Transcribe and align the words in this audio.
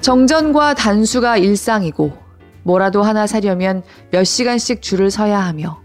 정전과 0.00 0.74
단수가 0.74 1.36
일상이고 1.36 2.12
뭐라도 2.62 3.02
하나 3.02 3.26
사려면 3.26 3.82
몇 4.10 4.24
시간씩 4.24 4.80
줄을 4.80 5.10
서야 5.10 5.38
하며 5.40 5.80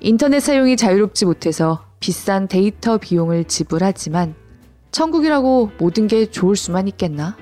인터넷 0.00 0.40
사용이 0.40 0.76
자유롭지 0.76 1.24
못해서 1.24 1.84
비싼 2.00 2.48
데이터 2.48 2.98
비용을 2.98 3.44
지불하지만 3.44 4.34
천국이라고 4.90 5.70
모든 5.78 6.08
게 6.08 6.26
좋을 6.26 6.56
수만 6.56 6.88
있겠나? 6.88 7.36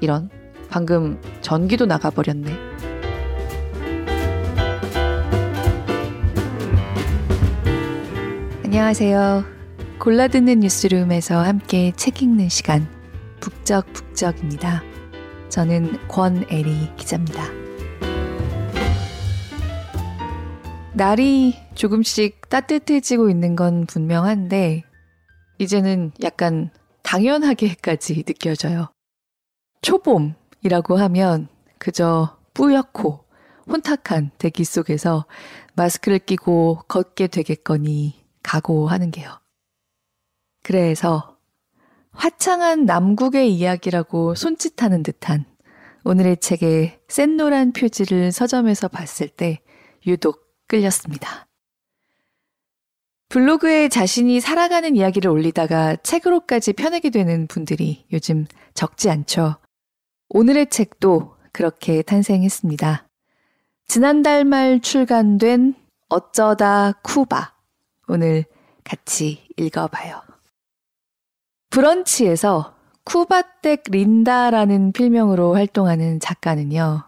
이런 0.00 0.30
방금 0.70 1.20
전기도 1.40 1.86
나가버렸네. 1.86 2.50
안녕하세요. 8.64 9.44
골라듣는 9.98 10.60
뉴스룸에서 10.60 11.38
함께 11.38 11.92
책 11.96 12.22
읽는 12.22 12.48
시간 12.48 12.86
북적북적입니다. 13.40 14.82
저는 15.48 16.08
권애리 16.08 16.94
기자입니다. 16.96 17.44
날이 20.94 21.54
조금씩 21.74 22.48
따뜻해지고 22.48 23.30
있는 23.30 23.54
건 23.56 23.86
분명한데 23.86 24.82
이제는 25.58 26.12
약간 26.22 26.70
당연하게까지 27.02 28.24
느껴져요. 28.24 28.90
초봄이라고 29.82 30.96
하면 30.96 31.48
그저 31.78 32.36
뿌옇고 32.52 33.24
혼탁한 33.68 34.32
대기 34.38 34.64
속에서 34.64 35.26
마스크를 35.74 36.18
끼고 36.18 36.82
걷게 36.88 37.28
되겠거니 37.28 38.24
각오하는 38.42 39.10
게요. 39.10 39.40
그래서 40.64 41.37
화창한 42.18 42.84
남국의 42.84 43.54
이야기라고 43.54 44.34
손짓하는 44.34 45.04
듯한 45.04 45.44
오늘의 46.02 46.38
책의 46.38 46.98
센 47.06 47.36
노란 47.36 47.72
표지를 47.72 48.32
서점에서 48.32 48.88
봤을 48.88 49.28
때 49.28 49.60
유독 50.04 50.44
끌렸습니다. 50.66 51.46
블로그에 53.28 53.88
자신이 53.88 54.40
살아가는 54.40 54.96
이야기를 54.96 55.30
올리다가 55.30 55.94
책으로까지 55.94 56.72
펴내게 56.72 57.10
되는 57.10 57.46
분들이 57.46 58.04
요즘 58.12 58.46
적지 58.74 59.10
않죠. 59.10 59.56
오늘의 60.28 60.70
책도 60.70 61.36
그렇게 61.52 62.02
탄생했습니다. 62.02 63.06
지난달 63.86 64.44
말 64.44 64.80
출간된 64.80 65.74
어쩌다 66.08 66.92
쿠바. 67.02 67.54
오늘 68.08 68.44
같이 68.82 69.46
읽어봐요. 69.56 70.27
브런치에서 71.70 72.74
쿠바텍 73.04 73.84
린다라는 73.90 74.92
필명으로 74.92 75.54
활동하는 75.54 76.20
작가는요. 76.20 77.04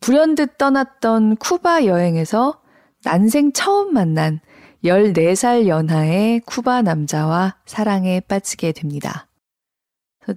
불현듯 0.00 0.58
떠났던 0.58 1.36
쿠바 1.36 1.84
여행에서 1.86 2.60
난생 3.04 3.52
처음 3.52 3.94
만난 3.94 4.40
14살 4.84 5.66
연하의 5.66 6.40
쿠바 6.40 6.82
남자와 6.82 7.56
사랑에 7.64 8.20
빠지게 8.20 8.72
됩니다. 8.72 9.28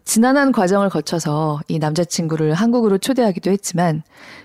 지난한 0.04 0.52
과정을 0.52 0.90
거쳐서 0.90 1.62
이 1.68 1.80
남자친구를 1.80 2.54
한국으로 2.54 2.98
초대하기도 2.98 3.52
했지만 3.52 4.04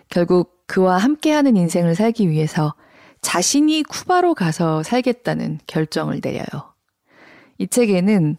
결국 0.09 0.63
그와 0.67 0.99
함께하는 0.99 1.57
인생을 1.57 1.95
살기 1.95 2.31
위해서 2.31 2.75
자신이 3.21 3.83
쿠바로 3.85 4.35
가서 4.35 4.83
살겠다는 4.83 5.59
결정을 5.67 6.21
내려요. 6.23 6.75
이 7.59 7.67
책에는 7.67 8.37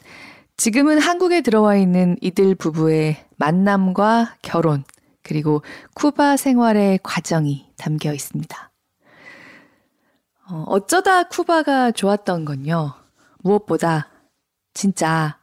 지금은 0.57 0.99
한국에 0.99 1.41
들어와 1.41 1.75
있는 1.75 2.17
이들 2.21 2.55
부부의 2.55 3.25
만남과 3.37 4.35
결혼, 4.41 4.83
그리고 5.23 5.63
쿠바 5.95 6.37
생활의 6.37 6.99
과정이 7.03 7.67
담겨 7.77 8.13
있습니다. 8.13 8.71
어, 10.49 10.63
어쩌다 10.67 11.23
쿠바가 11.23 11.91
좋았던 11.91 12.45
건요. 12.45 12.93
무엇보다 13.41 14.09
진짜 14.73 15.39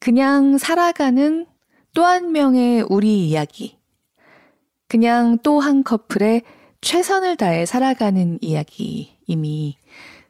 그냥 0.00 0.58
살아가는 0.58 1.46
또 1.94 2.04
한 2.04 2.32
명의 2.32 2.82
우리 2.88 3.28
이야기. 3.28 3.78
그냥 4.88 5.38
또 5.42 5.58
한 5.60 5.82
커플의 5.82 6.42
최선을 6.80 7.36
다해 7.36 7.66
살아가는 7.66 8.38
이야기 8.40 9.18
이미 9.26 9.76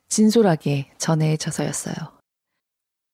진솔하게 0.08 0.90
전해져서였어요. 0.98 2.17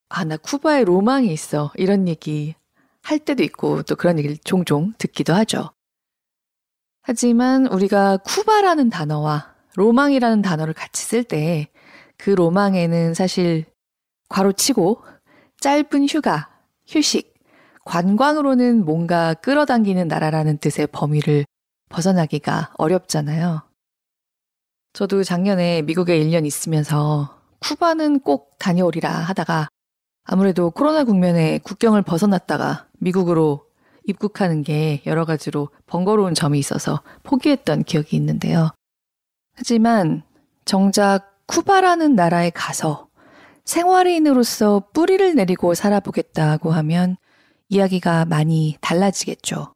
아, 0.09 0.23
나 0.23 0.37
쿠바에 0.37 0.83
로망이 0.83 1.31
있어. 1.31 1.71
이런 1.75 2.07
얘기 2.07 2.55
할 3.01 3.19
때도 3.19 3.43
있고 3.43 3.83
또 3.83 3.95
그런 3.95 4.17
얘기를 4.17 4.37
종종 4.43 4.93
듣기도 4.97 5.33
하죠. 5.33 5.71
하지만 7.01 7.67
우리가 7.67 8.17
쿠바라는 8.17 8.89
단어와 8.89 9.53
로망이라는 9.75 10.41
단어를 10.41 10.73
같이 10.73 11.03
쓸 11.03 11.23
때 11.23 11.67
그 12.17 12.29
로망에는 12.31 13.13
사실 13.13 13.65
괄호치고 14.29 15.03
짧은 15.59 16.07
휴가, 16.09 16.49
휴식, 16.87 17.33
관광으로는 17.85 18.83
뭔가 18.85 19.33
끌어당기는 19.35 20.07
나라라는 20.07 20.57
뜻의 20.57 20.87
범위를 20.87 21.45
벗어나기가 21.89 22.73
어렵잖아요. 22.77 23.61
저도 24.93 25.23
작년에 25.23 25.81
미국에 25.83 26.17
1년 26.19 26.45
있으면서 26.45 27.41
쿠바는 27.59 28.21
꼭 28.21 28.57
다녀오리라 28.59 29.09
하다가 29.09 29.67
아무래도 30.25 30.71
코로나 30.71 31.03
국면에 31.03 31.59
국경을 31.59 32.01
벗어났다가 32.01 32.87
미국으로 32.99 33.65
입국하는 34.05 34.63
게 34.63 35.01
여러 35.05 35.23
가지로 35.25 35.69
번거로운 35.85 36.33
점이 36.33 36.59
있어서 36.59 37.01
포기했던 37.23 37.83
기억이 37.83 38.15
있는데요. 38.17 38.71
하지만 39.55 40.23
정작 40.65 41.37
쿠바라는 41.47 42.15
나라에 42.15 42.49
가서 42.49 43.07
생활인으로서 43.65 44.89
뿌리를 44.93 45.35
내리고 45.35 45.73
살아보겠다고 45.73 46.71
하면 46.71 47.17
이야기가 47.69 48.25
많이 48.25 48.77
달라지겠죠. 48.81 49.73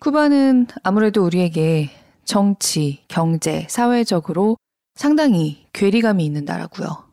쿠바는 0.00 0.66
아무래도 0.82 1.24
우리에게 1.24 1.90
정치, 2.24 3.04
경제, 3.08 3.66
사회적으로 3.70 4.56
상당히 4.94 5.66
괴리감이 5.72 6.24
있는 6.24 6.44
나라고요. 6.44 7.05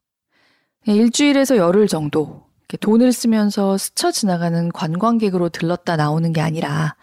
일주일에서 0.85 1.57
열흘 1.57 1.87
정도 1.87 2.43
돈을 2.79 3.13
쓰면서 3.13 3.77
스쳐 3.77 4.11
지나가는 4.11 4.71
관광객으로 4.71 5.49
들렀다 5.49 5.95
나오는 5.95 6.33
게 6.33 6.41
아니라 6.41 6.95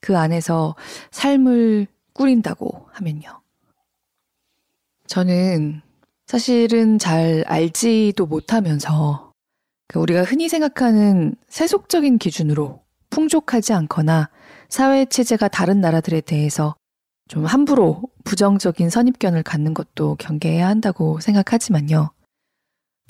그 0.00 0.16
안에서 0.16 0.76
삶을 1.10 1.86
꾸린다고 2.14 2.88
하면요. 2.92 3.40
저는 5.06 5.82
사실은 6.26 6.98
잘 6.98 7.44
알지도 7.46 8.26
못하면서 8.26 9.32
그 9.88 9.98
우리가 9.98 10.22
흔히 10.22 10.48
생각하는 10.48 11.34
세속적인 11.48 12.18
기준으로 12.18 12.80
풍족하지 13.10 13.72
않거나 13.72 14.30
사회 14.68 15.04
체제가 15.04 15.48
다른 15.48 15.80
나라들에 15.80 16.20
대해서 16.20 16.76
좀 17.26 17.44
함부로 17.44 18.02
부정적인 18.24 18.90
선입견을 18.90 19.42
갖는 19.42 19.74
것도 19.74 20.16
경계해야 20.16 20.68
한다고 20.68 21.20
생각하지만요. 21.20 22.10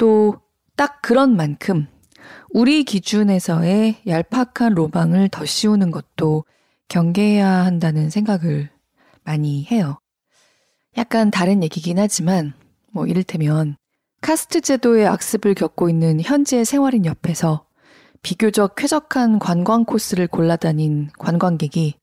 또 0.00 0.40
딱 0.80 1.02
그런 1.02 1.36
만큼 1.36 1.88
우리 2.54 2.84
기준에서의 2.84 4.00
얄팍한 4.06 4.72
로망을 4.72 5.28
더 5.28 5.44
씌우는 5.44 5.90
것도 5.90 6.46
경계해야 6.88 7.46
한다는 7.46 8.08
생각을 8.08 8.70
많이 9.22 9.66
해요. 9.66 9.98
약간 10.96 11.30
다른 11.30 11.62
얘기긴 11.62 11.98
하지만, 11.98 12.54
뭐, 12.92 13.06
이를테면, 13.06 13.76
카스트 14.22 14.62
제도의 14.62 15.06
악습을 15.06 15.52
겪고 15.52 15.91
있는 15.91 16.22
현지의 16.22 16.64
생활인 16.64 17.04
옆에서 17.04 17.66
비교적 18.22 18.74
쾌적한 18.74 19.38
관광 19.38 19.84
코스를 19.84 20.28
골라다닌 20.28 21.10
관광객이 21.18 21.96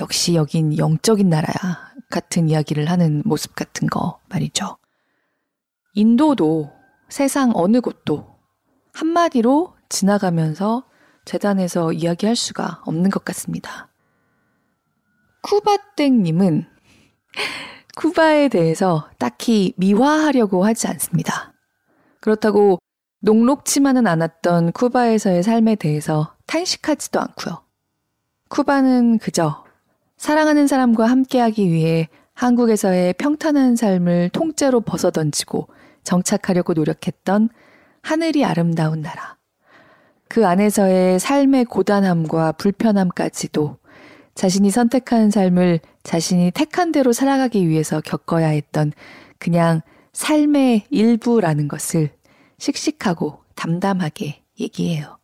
역시 0.00 0.34
여긴 0.34 0.78
영적인 0.78 1.28
나라야 1.28 1.92
같은 2.08 2.48
이야기를 2.48 2.86
하는 2.90 3.20
모습 3.26 3.54
같은 3.54 3.86
거 3.86 4.18
말이죠. 4.30 4.78
인도도 5.92 6.72
세상 7.14 7.52
어느 7.54 7.80
곳도 7.80 8.26
한마디로 8.92 9.76
지나가면서 9.88 10.82
재단에서 11.24 11.92
이야기할 11.92 12.34
수가 12.34 12.82
없는 12.86 13.08
것 13.10 13.24
같습니다. 13.24 13.88
쿠바땡님은 15.42 16.66
쿠바에 17.94 18.48
대해서 18.48 19.08
딱히 19.20 19.74
미화하려고 19.76 20.64
하지 20.64 20.88
않습니다. 20.88 21.52
그렇다고 22.18 22.80
녹록치만은 23.20 24.08
않았던 24.08 24.72
쿠바에서의 24.72 25.44
삶에 25.44 25.76
대해서 25.76 26.34
탄식하지도 26.46 27.20
않고요. 27.20 27.62
쿠바는 28.48 29.18
그저 29.18 29.64
사랑하는 30.16 30.66
사람과 30.66 31.06
함께하기 31.06 31.70
위해 31.70 32.08
한국에서의 32.32 33.12
평탄한 33.12 33.76
삶을 33.76 34.30
통째로 34.30 34.80
벗어던지고 34.80 35.68
정착하려고 36.04 36.74
노력했던 36.74 37.48
하늘이 38.02 38.44
아름다운 38.44 39.00
나라. 39.00 39.36
그 40.28 40.46
안에서의 40.46 41.18
삶의 41.18 41.66
고단함과 41.66 42.52
불편함까지도 42.52 43.78
자신이 44.34 44.70
선택한 44.70 45.30
삶을 45.30 45.80
자신이 46.02 46.50
택한 46.50 46.92
대로 46.92 47.12
살아가기 47.12 47.68
위해서 47.68 48.00
겪어야 48.00 48.48
했던 48.48 48.92
그냥 49.38 49.80
삶의 50.12 50.86
일부라는 50.90 51.68
것을 51.68 52.10
씩씩하고 52.58 53.42
담담하게 53.54 54.42
얘기해요. 54.60 55.18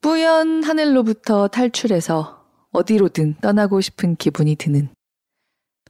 뿌연 0.00 0.64
하늘로부터 0.64 1.48
탈출해서 1.48 2.44
어디로든 2.72 3.36
떠나고 3.40 3.80
싶은 3.80 4.16
기분이 4.16 4.56
드는 4.56 4.90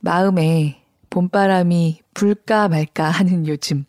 마음에 0.03 0.84
봄바람이 1.14 2.00
불까 2.12 2.66
말까 2.69 3.08
하는 3.08 3.46
요즘 3.46 3.84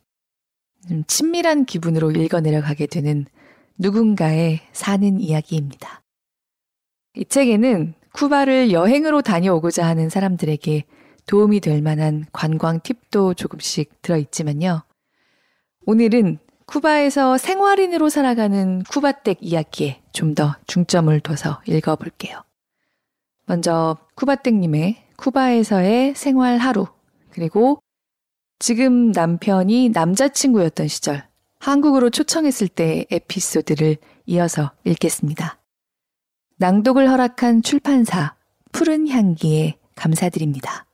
친밀한 1.08 1.66
기분으로 1.66 2.12
읽어내려 2.12 2.62
가게 2.62 2.86
되는 2.86 3.26
누군가의 3.80 4.60
사는 4.74 5.20
이야기입니다. 5.20 6.04
이 7.16 7.26
책에는 7.26 7.96
쿠바를 8.14 8.72
여행으로 8.72 9.24
다녀오고자 9.24 9.88
하는 9.88 10.08
사람들에게 10.10 10.84
도움이 11.26 11.62
될 11.62 11.82
만한 11.82 12.26
관광 12.32 12.80
팁도 12.82 13.34
조금씩 13.34 14.04
들어있지만요. 14.04 14.84
오늘은 15.88 16.38
쿠바에서 16.68 17.40
생활인으로 17.40 18.10
살아가는 18.10 18.84
쿠바댁 18.84 19.40
이야기에 19.42 20.04
좀 20.14 20.36
더 20.36 20.56
중점을 20.68 21.20
둬서 21.22 21.60
읽어볼게요. 21.66 22.44
먼저 23.48 23.98
쿠바댁님의 24.14 25.04
쿠바에서의 25.16 26.14
생활 26.14 26.60
하루, 26.60 26.86
그리고 27.36 27.82
지금 28.60 29.12
남편이 29.12 29.90
남자친구였던 29.90 30.88
시절, 30.88 31.28
한국으로 31.60 32.10
초청했을 32.10 32.70
때의 32.70 33.08
에피소드를 33.12 33.98
이어서 34.28 34.72
읽겠습니다. 34.86 35.60
낭독을 36.58 37.10
허락한 37.10 37.62
출판사 37.62 38.36
푸른 38.72 39.10
향기에 39.10 39.78
감사드립니다. 39.96 40.86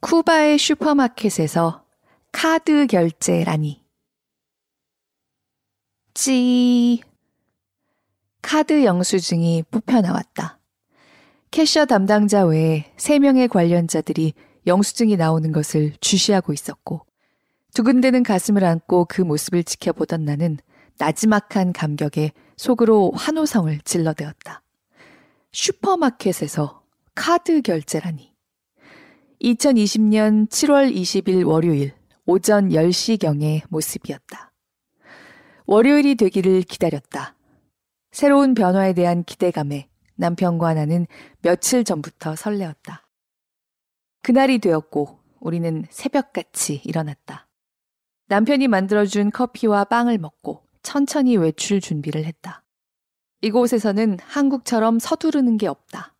쿠바의 0.00 0.56
슈퍼마켓에서 0.56 1.84
카드 2.32 2.86
결제라니. 2.86 3.84
찌. 6.14 7.02
카드 8.40 8.82
영수증이 8.84 9.64
뽑혀 9.70 10.00
나왔다. 10.00 10.58
캐셔 11.50 11.84
담당자 11.84 12.44
외에 12.46 12.90
3명의 12.96 13.50
관련자들이 13.50 14.32
영수증이 14.66 15.16
나오는 15.16 15.52
것을 15.52 15.92
주시하고 16.00 16.54
있었고, 16.54 17.04
두근대는 17.74 18.22
가슴을 18.22 18.64
안고 18.64 19.04
그 19.04 19.20
모습을 19.20 19.64
지켜보던 19.64 20.24
나는 20.24 20.56
나지막한 20.98 21.74
감격에 21.74 22.32
속으로 22.56 23.12
환호성을 23.14 23.78
질러대었다. 23.80 24.62
슈퍼마켓에서 25.52 26.82
카드 27.14 27.60
결제라니. 27.60 28.29
2020년 29.42 30.48
7월 30.48 30.94
20일 30.94 31.46
월요일 31.46 31.92
오전 32.26 32.68
10시경의 32.68 33.62
모습이었다. 33.70 34.52
월요일이 35.64 36.14
되기를 36.16 36.62
기다렸다. 36.62 37.36
새로운 38.10 38.54
변화에 38.54 38.92
대한 38.92 39.24
기대감에 39.24 39.88
남편과 40.16 40.74
나는 40.74 41.06
며칠 41.40 41.84
전부터 41.84 42.36
설레었다. 42.36 43.08
그날이 44.22 44.58
되었고 44.58 45.18
우리는 45.40 45.86
새벽같이 45.88 46.82
일어났다. 46.84 47.48
남편이 48.26 48.68
만들어준 48.68 49.30
커피와 49.30 49.84
빵을 49.84 50.18
먹고 50.18 50.66
천천히 50.82 51.36
외출 51.38 51.80
준비를 51.80 52.26
했다. 52.26 52.62
이곳에서는 53.40 54.18
한국처럼 54.20 54.98
서두르는 54.98 55.56
게 55.56 55.66
없다. 55.66 56.14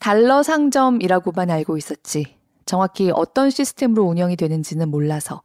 달러 0.00 0.42
상점이라고만 0.42 1.50
알고 1.50 1.76
있었지. 1.76 2.38
정확히 2.64 3.12
어떤 3.14 3.50
시스템으로 3.50 4.04
운영이 4.04 4.36
되는지는 4.36 4.88
몰라서 4.88 5.42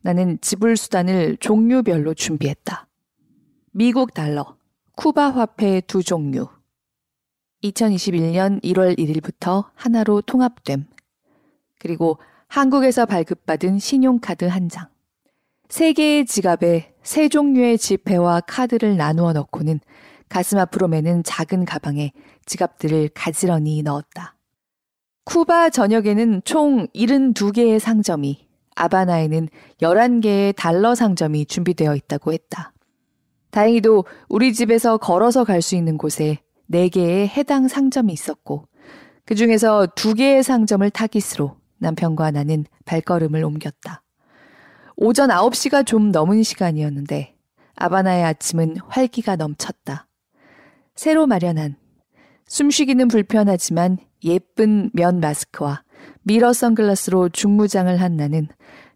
나는 0.00 0.38
지불 0.40 0.76
수단을 0.76 1.36
종류별로 1.38 2.14
준비했다. 2.14 2.86
미국 3.72 4.14
달러, 4.14 4.56
쿠바 4.94 5.30
화폐 5.32 5.80
두 5.80 6.04
종류. 6.04 6.46
2021년 7.64 8.62
1월 8.62 8.96
1일부터 8.96 9.64
하나로 9.74 10.20
통합됨. 10.22 10.86
그리고 11.80 12.18
한국에서 12.46 13.06
발급받은 13.06 13.80
신용카드 13.80 14.44
한 14.44 14.68
장. 14.68 14.88
세 15.68 15.92
개의 15.92 16.26
지갑에 16.26 16.94
세 17.02 17.28
종류의 17.28 17.76
지폐와 17.78 18.42
카드를 18.42 18.96
나누어 18.96 19.32
넣고는 19.32 19.80
가슴 20.28 20.58
앞으로 20.58 20.86
매는 20.86 21.24
작은 21.24 21.64
가방에 21.64 22.12
지갑들을 22.46 23.10
가지런히 23.14 23.82
넣었다. 23.82 24.36
쿠바 25.24 25.70
전역에는 25.70 26.42
총 26.44 26.86
72개의 26.94 27.78
상점이, 27.80 28.48
아바나에는 28.76 29.48
11개의 29.82 30.54
달러 30.56 30.94
상점이 30.94 31.46
준비되어 31.46 31.96
있다고 31.96 32.32
했다. 32.32 32.72
다행히도 33.50 34.04
우리 34.28 34.52
집에서 34.52 34.98
걸어서 34.98 35.44
갈 35.44 35.62
수 35.62 35.76
있는 35.76 35.98
곳에 35.98 36.38
4개의 36.70 37.28
해당 37.28 37.68
상점이 37.68 38.12
있었고, 38.12 38.68
그 39.24 39.34
중에서 39.34 39.86
2개의 39.96 40.42
상점을 40.42 40.88
타깃으로 40.90 41.56
남편과 41.78 42.30
나는 42.30 42.64
발걸음을 42.84 43.42
옮겼다. 43.44 44.02
오전 44.96 45.30
9시가 45.30 45.84
좀 45.84 46.12
넘은 46.12 46.42
시간이었는데, 46.42 47.34
아바나의 47.74 48.24
아침은 48.24 48.76
활기가 48.88 49.36
넘쳤다. 49.36 50.06
새로 50.94 51.26
마련한 51.26 51.76
숨쉬기는 52.46 53.08
불편하지만 53.08 53.98
예쁜 54.24 54.90
면 54.92 55.20
마스크와 55.20 55.82
미러 56.22 56.52
선글라스로 56.52 57.28
중무장을 57.30 58.00
한 58.00 58.16
나는 58.16 58.48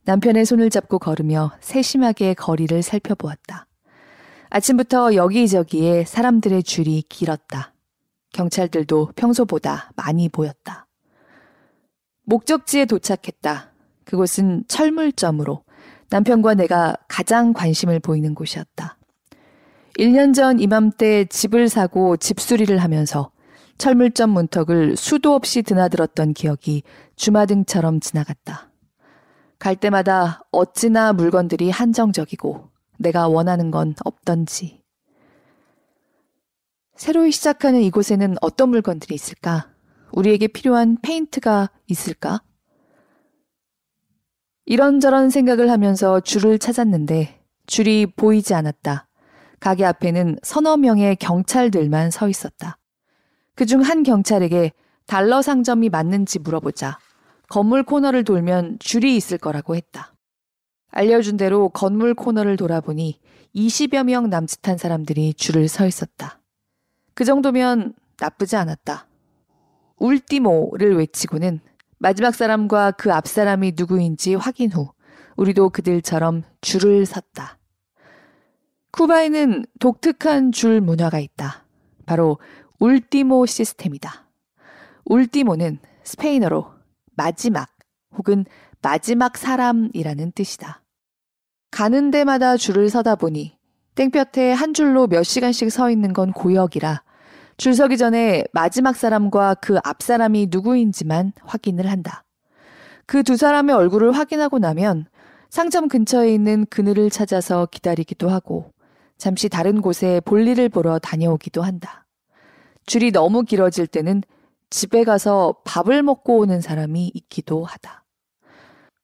남편의 0.04 0.44
손을 0.44 0.70
잡고 0.70 0.98
걸으며 0.98 1.52
세심하게 1.60 2.34
거리를 2.34 2.82
살펴보았다. 2.82 3.66
아침부터 4.50 5.14
여기저기에 5.14 6.04
사람들의 6.04 6.62
줄이 6.62 7.02
길었다. 7.08 7.72
경찰들도 8.32 9.12
평소보다 9.16 9.92
많이 9.96 10.28
보였다. 10.28 10.86
목적지에 12.24 12.84
도착했다. 12.84 13.72
그곳은 14.04 14.64
철물점으로 14.66 15.64
남편과 16.10 16.54
내가 16.54 16.96
가장 17.08 17.52
관심을 17.52 18.00
보이는 18.00 18.34
곳이었다. 18.34 18.96
1년 19.98 20.34
전 20.34 20.58
이맘때 20.58 21.26
집을 21.26 21.68
사고 21.68 22.16
집수리를 22.16 22.76
하면서 22.78 23.30
철물점 23.80 24.28
문턱을 24.28 24.94
수도 24.94 25.32
없이 25.32 25.62
드나들었던 25.62 26.34
기억이 26.34 26.82
주마등처럼 27.16 28.00
지나갔다. 28.00 28.70
갈 29.58 29.74
때마다 29.74 30.42
어찌나 30.52 31.14
물건들이 31.14 31.70
한정적이고 31.70 32.68
내가 32.98 33.26
원하는 33.26 33.70
건 33.70 33.94
없던지. 34.04 34.82
새로 36.94 37.30
시작하는 37.30 37.80
이곳에는 37.80 38.36
어떤 38.42 38.68
물건들이 38.68 39.14
있을까? 39.14 39.72
우리에게 40.12 40.48
필요한 40.48 40.98
페인트가 41.00 41.70
있을까? 41.86 42.42
이런저런 44.66 45.30
생각을 45.30 45.70
하면서 45.70 46.20
줄을 46.20 46.58
찾았는데 46.58 47.42
줄이 47.66 48.04
보이지 48.04 48.52
않았다. 48.52 49.08
가게 49.58 49.86
앞에는 49.86 50.36
서너 50.42 50.76
명의 50.76 51.16
경찰들만 51.16 52.10
서 52.10 52.28
있었다. 52.28 52.76
그중 53.54 53.82
한 53.82 54.02
경찰에게 54.02 54.72
달러 55.06 55.42
상점이 55.42 55.88
맞는지 55.88 56.38
물어보자 56.38 56.98
건물 57.48 57.82
코너를 57.82 58.24
돌면 58.24 58.78
줄이 58.78 59.16
있을 59.16 59.38
거라고 59.38 59.74
했다. 59.74 60.14
알려준 60.90 61.36
대로 61.36 61.68
건물 61.68 62.14
코너를 62.14 62.56
돌아보니 62.56 63.20
20여 63.54 64.04
명 64.04 64.30
남짓한 64.30 64.78
사람들이 64.78 65.34
줄을 65.34 65.68
서 65.68 65.86
있었다. 65.86 66.40
그 67.14 67.24
정도면 67.24 67.94
나쁘지 68.18 68.56
않았다. 68.56 69.06
울티모를 69.98 70.96
외치고는 70.96 71.60
마지막 71.98 72.34
사람과 72.34 72.92
그 72.92 73.10
앞 73.12 73.26
사람이 73.26 73.74
누구인지 73.76 74.34
확인 74.34 74.72
후 74.72 74.90
우리도 75.36 75.70
그들처럼 75.70 76.42
줄을 76.60 77.04
섰다. 77.04 77.58
쿠바에는 78.92 79.66
독특한 79.78 80.52
줄 80.52 80.80
문화가 80.80 81.18
있다. 81.18 81.64
바로 82.06 82.38
울티모 82.80 83.44
시스템이다. 83.46 84.26
울티모는 85.04 85.78
스페인어로 86.02 86.66
마지막 87.14 87.68
혹은 88.16 88.46
마지막 88.82 89.36
사람이라는 89.36 90.32
뜻이다. 90.32 90.82
가는 91.70 92.10
데마다 92.10 92.56
줄을 92.56 92.88
서다 92.88 93.16
보니 93.16 93.58
땡볕에 93.94 94.52
한 94.52 94.72
줄로 94.72 95.06
몇 95.06 95.22
시간씩 95.22 95.70
서 95.70 95.90
있는 95.90 96.12
건 96.14 96.32
고역이라 96.32 97.02
줄 97.58 97.74
서기 97.74 97.98
전에 97.98 98.44
마지막 98.52 98.96
사람과 98.96 99.54
그 99.54 99.78
앞 99.84 100.02
사람이 100.02 100.48
누구인지만 100.50 101.32
확인을 101.42 101.90
한다. 101.90 102.24
그 103.06 103.22
두 103.22 103.36
사람의 103.36 103.74
얼굴을 103.74 104.12
확인하고 104.12 104.58
나면 104.58 105.06
상점 105.50 105.88
근처에 105.88 106.32
있는 106.32 106.64
그늘을 106.70 107.10
찾아서 107.10 107.66
기다리기도 107.66 108.30
하고 108.30 108.72
잠시 109.18 109.50
다른 109.50 109.82
곳에 109.82 110.20
볼일을 110.20 110.70
보러 110.70 110.98
다녀오기도 110.98 111.60
한다. 111.62 112.06
줄이 112.86 113.12
너무 113.12 113.42
길어질 113.42 113.86
때는 113.86 114.22
집에 114.70 115.04
가서 115.04 115.56
밥을 115.64 116.02
먹고 116.02 116.38
오는 116.38 116.60
사람이 116.60 117.10
있기도 117.14 117.64
하다. 117.64 118.04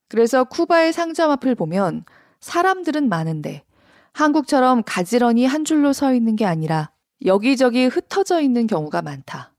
그래서 0.08 0.44
쿠바의 0.44 0.92
상점 0.92 1.30
앞을 1.32 1.54
보면 1.54 2.04
사람들은 2.40 3.08
많은데 3.08 3.64
한국처럼 4.12 4.82
가지런히 4.86 5.44
한 5.44 5.64
줄로 5.64 5.92
서 5.92 6.14
있는 6.14 6.36
게 6.36 6.46
아니라 6.46 6.92
여기저기 7.24 7.86
흩어져 7.86 8.40
있는 8.40 8.66
경우가 8.66 9.02
많다. 9.02 9.52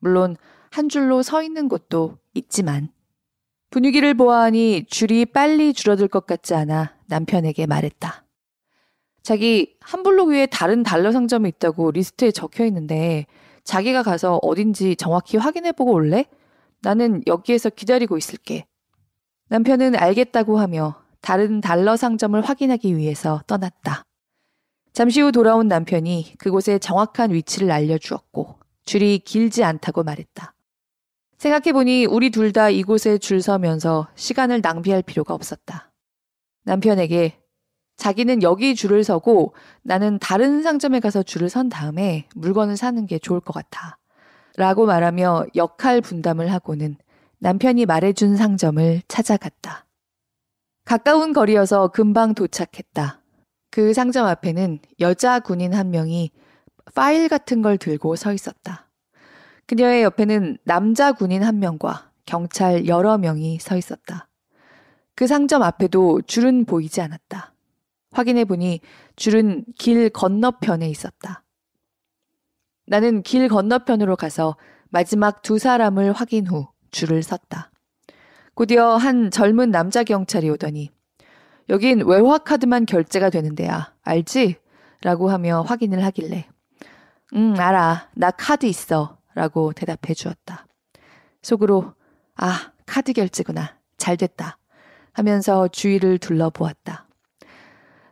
물론 0.00 0.36
한 0.70 0.88
줄로 0.88 1.22
서 1.22 1.42
있는 1.42 1.68
곳도 1.68 2.18
있지만 2.34 2.90
분위기를 3.70 4.14
보아하니 4.14 4.86
줄이 4.86 5.24
빨리 5.24 5.72
줄어들 5.72 6.08
것 6.08 6.26
같지 6.26 6.54
않아 6.54 6.96
남편에게 7.06 7.66
말했다. 7.66 8.24
자기 9.22 9.76
한 9.80 10.02
블록 10.02 10.28
위에 10.30 10.46
다른 10.46 10.82
달러 10.82 11.12
상점이 11.12 11.48
있다고 11.48 11.90
리스트에 11.90 12.30
적혀 12.30 12.64
있는데 12.66 13.26
자기가 13.64 14.02
가서 14.02 14.38
어딘지 14.42 14.96
정확히 14.96 15.36
확인해 15.36 15.72
보고 15.72 15.92
올래? 15.92 16.24
나는 16.80 17.22
여기에서 17.26 17.68
기다리고 17.70 18.16
있을게. 18.16 18.66
남편은 19.48 19.96
알겠다고 19.96 20.58
하며 20.58 21.02
다른 21.20 21.60
달러 21.60 21.96
상점을 21.96 22.40
확인하기 22.40 22.96
위해서 22.96 23.42
떠났다. 23.46 24.04
잠시 24.92 25.20
후 25.20 25.30
돌아온 25.32 25.68
남편이 25.68 26.34
그곳의 26.38 26.80
정확한 26.80 27.32
위치를 27.32 27.70
알려주었고 27.70 28.56
줄이 28.84 29.18
길지 29.18 29.62
않다고 29.62 30.02
말했다. 30.02 30.54
생각해보니 31.38 32.06
우리 32.06 32.30
둘 32.30 32.52
다 32.52 32.70
이곳에 32.70 33.18
줄 33.18 33.40
서면서 33.42 34.08
시간을 34.14 34.60
낭비할 34.62 35.02
필요가 35.02 35.34
없었다. 35.34 35.92
남편에게 36.64 37.38
자기는 38.00 38.42
여기 38.42 38.74
줄을 38.74 39.04
서고 39.04 39.52
나는 39.82 40.18
다른 40.18 40.62
상점에 40.62 41.00
가서 41.00 41.22
줄을 41.22 41.50
선 41.50 41.68
다음에 41.68 42.26
물건을 42.34 42.78
사는 42.78 43.06
게 43.06 43.18
좋을 43.18 43.40
것 43.40 43.52
같아. 43.52 43.98
라고 44.56 44.86
말하며 44.86 45.44
역할 45.54 46.00
분담을 46.00 46.50
하고는 46.50 46.96
남편이 47.40 47.84
말해준 47.84 48.36
상점을 48.36 49.02
찾아갔다. 49.06 49.84
가까운 50.86 51.34
거리여서 51.34 51.88
금방 51.88 52.32
도착했다. 52.32 53.20
그 53.70 53.92
상점 53.92 54.26
앞에는 54.26 54.78
여자 55.00 55.38
군인 55.38 55.74
한 55.74 55.90
명이 55.90 56.30
파일 56.94 57.28
같은 57.28 57.60
걸 57.60 57.76
들고 57.76 58.16
서 58.16 58.32
있었다. 58.32 58.88
그녀의 59.66 60.04
옆에는 60.04 60.56
남자 60.64 61.12
군인 61.12 61.42
한 61.42 61.60
명과 61.60 62.12
경찰 62.24 62.86
여러 62.86 63.18
명이 63.18 63.58
서 63.60 63.76
있었다. 63.76 64.26
그 65.14 65.26
상점 65.26 65.62
앞에도 65.62 66.22
줄은 66.22 66.64
보이지 66.64 67.02
않았다. 67.02 67.52
확인해 68.10 68.44
보니 68.44 68.80
줄은 69.16 69.64
길 69.78 70.10
건너편에 70.10 70.88
있었다. 70.88 71.44
나는 72.86 73.22
길 73.22 73.48
건너편으로 73.48 74.16
가서 74.16 74.56
마지막 74.88 75.42
두 75.42 75.58
사람을 75.58 76.12
확인 76.12 76.46
후 76.46 76.68
줄을 76.90 77.22
섰다. 77.22 77.70
곧이어 78.54 78.96
한 78.96 79.30
젊은 79.30 79.70
남자 79.70 80.02
경찰이 80.02 80.50
오더니 80.50 80.90
여긴 81.68 82.04
외화 82.04 82.38
카드만 82.38 82.84
결제가 82.84 83.30
되는 83.30 83.54
데야. 83.54 83.94
알지? 84.02 84.56
라고 85.02 85.30
하며 85.30 85.62
확인을 85.62 86.04
하길래. 86.04 86.48
응, 87.34 87.54
알아. 87.56 88.10
나 88.14 88.30
카드 88.32 88.66
있어. 88.66 89.18
라고 89.34 89.72
대답해 89.72 90.14
주었다. 90.14 90.66
속으로, 91.42 91.94
아, 92.34 92.72
카드 92.86 93.12
결제구나. 93.12 93.78
잘 93.96 94.16
됐다. 94.16 94.58
하면서 95.12 95.68
주위를 95.68 96.18
둘러보았다. 96.18 97.06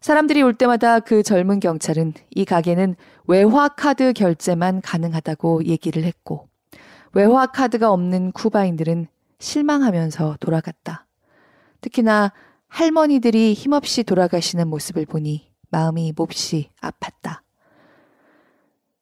사람들이 0.01 0.43
올 0.43 0.55
때마다 0.55 1.01
그 1.01 1.23
젊은 1.23 1.61
경찰은 1.61 2.15
이 2.31 2.45
가게는 2.45 2.97
외화카드 3.27 4.13
결제만 4.13 4.81
가능하다고 4.81 5.65
얘기를 5.65 6.05
했고, 6.05 6.49
외화카드가 7.13 7.91
없는 7.91 8.33
쿠바인들은 8.33 9.09
실망하면서 9.39 10.37
돌아갔다. 10.41 11.07
특히나 11.81 12.33
할머니들이 12.69 13.55
힘없이 13.55 14.03
돌아가시는 14.03 14.69
모습을 14.69 15.07
보니 15.07 15.51
마음이 15.71 16.13
몹시 16.17 16.71
아팠다. 16.81 17.41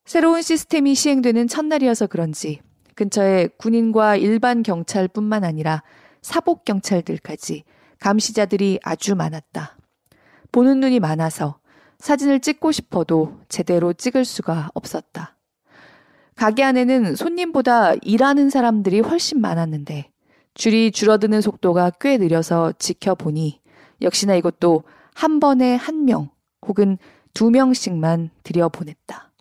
새로운 0.05 0.41
시스템이 0.43 0.95
시행되는 0.95 1.49
첫날이어서 1.49 2.07
그런지 2.07 2.61
근처에 2.95 3.49
군인과 3.59 4.17
일반 4.17 4.63
경찰뿐만 4.63 5.45
아니라 5.45 5.83
사복 6.23 6.65
경찰들까지 6.65 7.65
감시자들이 7.99 8.79
아주 8.83 9.15
많았다. 9.17 9.77
보는 10.57 10.81
눈이 10.81 11.01
많아서 11.01 11.59
사진을 11.99 12.41
찍고 12.41 12.73
싶어도 12.73 13.37
제대로 13.51 13.93
찍을 13.93 14.25
수가 14.25 14.71
없었다. 14.73 15.37
가게 16.35 16.65
안에는 16.65 17.15
손님보다 17.15 17.93
일하는 18.01 18.49
사람들이 18.49 19.01
훨씬 19.01 19.39
많았는데 19.43 20.11
줄이 20.55 20.93
줄어드는 20.93 21.43
속도가 21.43 21.91
꽤 22.01 22.17
느려서 22.17 22.73
지켜보니 22.79 23.61
역시나 24.01 24.35
이것도 24.37 24.85
한 25.13 25.41
번에 25.41 25.75
한 25.75 26.07
명 26.07 26.31
혹은 26.67 26.97
두 27.35 27.51
명씩만 27.51 28.31
들여보냈다. 28.43 29.33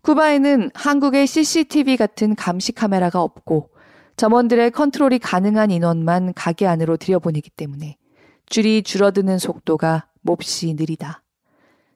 쿠바에는 0.00 0.70
한국의 0.72 1.26
CCTV 1.26 1.98
같은 1.98 2.34
감시 2.34 2.72
카메라가 2.72 3.20
없고 3.20 3.68
점원들의 4.16 4.70
컨트롤이 4.70 5.18
가능한 5.18 5.70
인원만 5.70 6.32
가게 6.32 6.66
안으로 6.66 6.96
들여보내기 6.96 7.50
때문에 7.50 7.98
줄이 8.46 8.82
줄어드는 8.82 9.38
속도가 9.38 10.06
몹시 10.22 10.74
느리다. 10.74 11.22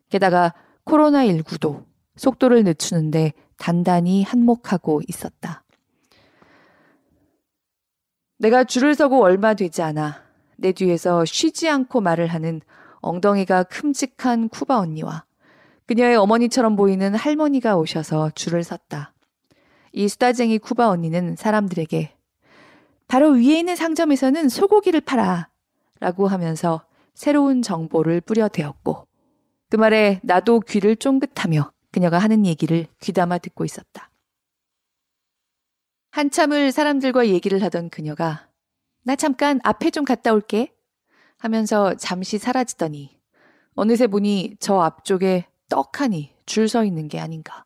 게다가 0.08 0.52
코로나19도 0.84 1.84
속도를 2.16 2.64
늦추는데 2.64 3.32
단단히 3.56 4.22
한몫하고 4.22 5.02
있었다. 5.08 5.62
내가 8.38 8.64
줄을 8.64 8.94
서고 8.94 9.22
얼마 9.22 9.54
되지 9.54 9.82
않아 9.82 10.22
내 10.56 10.72
뒤에서 10.72 11.24
쉬지 11.24 11.68
않고 11.68 12.00
말을 12.00 12.26
하는 12.26 12.60
엉덩이가 13.00 13.64
큼직한 13.64 14.48
쿠바 14.48 14.78
언니와 14.78 15.24
그녀의 15.86 16.16
어머니처럼 16.16 16.76
보이는 16.76 17.14
할머니가 17.14 17.76
오셔서 17.76 18.30
줄을 18.34 18.64
섰다. 18.64 19.12
이 19.92 20.08
수다쟁이 20.08 20.58
쿠바 20.58 20.88
언니는 20.88 21.36
사람들에게 21.36 22.14
바로 23.08 23.30
위에 23.30 23.58
있는 23.58 23.76
상점에서는 23.76 24.48
소고기를 24.48 25.00
팔아 25.00 25.49
라고 26.00 26.26
하면서 26.26 26.84
새로운 27.14 27.62
정보를 27.62 28.20
뿌려대었고 28.22 29.06
그 29.70 29.76
말에 29.76 30.20
나도 30.22 30.60
귀를 30.60 30.96
쫑긋하며 30.96 31.72
그녀가 31.92 32.18
하는 32.18 32.46
얘기를 32.46 32.86
귀담아 33.00 33.38
듣고 33.38 33.64
있었다. 33.64 34.10
한참을 36.10 36.72
사람들과 36.72 37.28
얘기를 37.28 37.62
하던 37.62 37.90
그녀가 37.90 38.48
나 39.04 39.14
잠깐 39.14 39.60
앞에 39.62 39.90
좀 39.90 40.04
갔다 40.04 40.32
올게 40.32 40.74
하면서 41.38 41.94
잠시 41.94 42.38
사라지더니 42.38 43.18
어느새 43.74 44.06
보니 44.06 44.56
저 44.58 44.80
앞쪽에 44.80 45.46
떡하니 45.68 46.34
줄 46.46 46.68
서 46.68 46.84
있는 46.84 47.08
게 47.08 47.20
아닌가. 47.20 47.64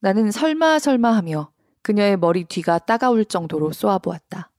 나는 0.00 0.30
설마 0.30 0.78
설마 0.78 1.16
하며 1.16 1.50
그녀의 1.82 2.16
머리 2.18 2.44
뒤가 2.44 2.78
따가울 2.78 3.24
정도로 3.24 3.72
쏘아보았다. 3.72 4.50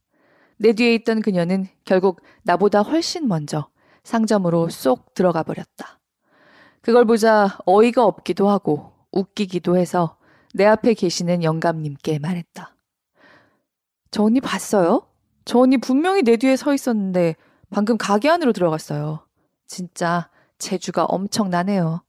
내 0.57 0.73
뒤에 0.73 0.93
있던 0.95 1.21
그녀는 1.21 1.67
결국 1.85 2.21
나보다 2.43 2.81
훨씬 2.81 3.27
먼저 3.27 3.69
상점으로 4.03 4.69
쏙 4.69 5.13
들어가 5.13 5.43
버렸다. 5.43 5.99
그걸 6.81 7.05
보자 7.05 7.57
어이가 7.65 8.05
없기도 8.05 8.49
하고 8.49 8.93
웃기기도 9.11 9.77
해서 9.77 10.17
내 10.53 10.65
앞에 10.65 10.93
계시는 10.93 11.43
영감님께 11.43 12.19
말했다. 12.19 12.75
저 14.11 14.23
언니 14.23 14.39
봤어요? 14.39 15.07
저 15.45 15.59
언니 15.59 15.77
분명히 15.77 16.23
내 16.23 16.37
뒤에 16.37 16.55
서 16.55 16.73
있었는데 16.73 17.35
방금 17.69 17.97
가게 17.97 18.29
안으로 18.29 18.53
들어갔어요. 18.53 19.27
진짜 19.67 20.29
재주가 20.57 21.05
엄청나네요. 21.05 22.01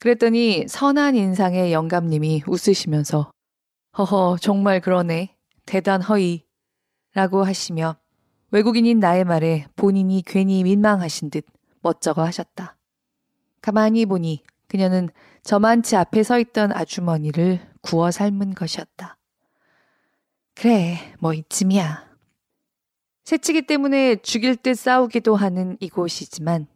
그랬더니 0.00 0.66
선한 0.68 1.16
인상의 1.16 1.72
영감님이 1.72 2.42
웃으시면서 2.46 3.30
허허 3.96 4.36
정말 4.40 4.80
그러네. 4.80 5.34
대단허이. 5.66 6.43
라고 7.14 7.44
하시며 7.44 7.96
외국인인 8.50 8.98
나의 9.00 9.24
말에 9.24 9.66
본인이 9.76 10.22
괜히 10.24 10.62
민망하신 10.62 11.30
듯 11.30 11.46
멋쩍어 11.80 12.22
하셨다. 12.24 12.76
가만히 13.60 14.04
보니 14.04 14.42
그녀는 14.68 15.08
저만치 15.42 15.96
앞에 15.96 16.22
서 16.22 16.38
있던 16.38 16.72
아주머니를 16.72 17.60
구워 17.80 18.10
삶은 18.10 18.54
것이었다. 18.54 19.16
그래, 20.54 20.98
뭐 21.20 21.32
이쯤이야. 21.32 22.04
새치기 23.24 23.62
때문에 23.62 24.16
죽일 24.16 24.56
듯 24.56 24.74
싸우기도 24.74 25.34
하는 25.36 25.76
이곳이지만 25.80 26.66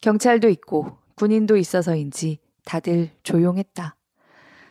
경찰도 0.00 0.48
있고 0.50 0.98
군인도 1.14 1.56
있어서인지 1.56 2.38
다들 2.64 3.10
조용했다. 3.22 3.96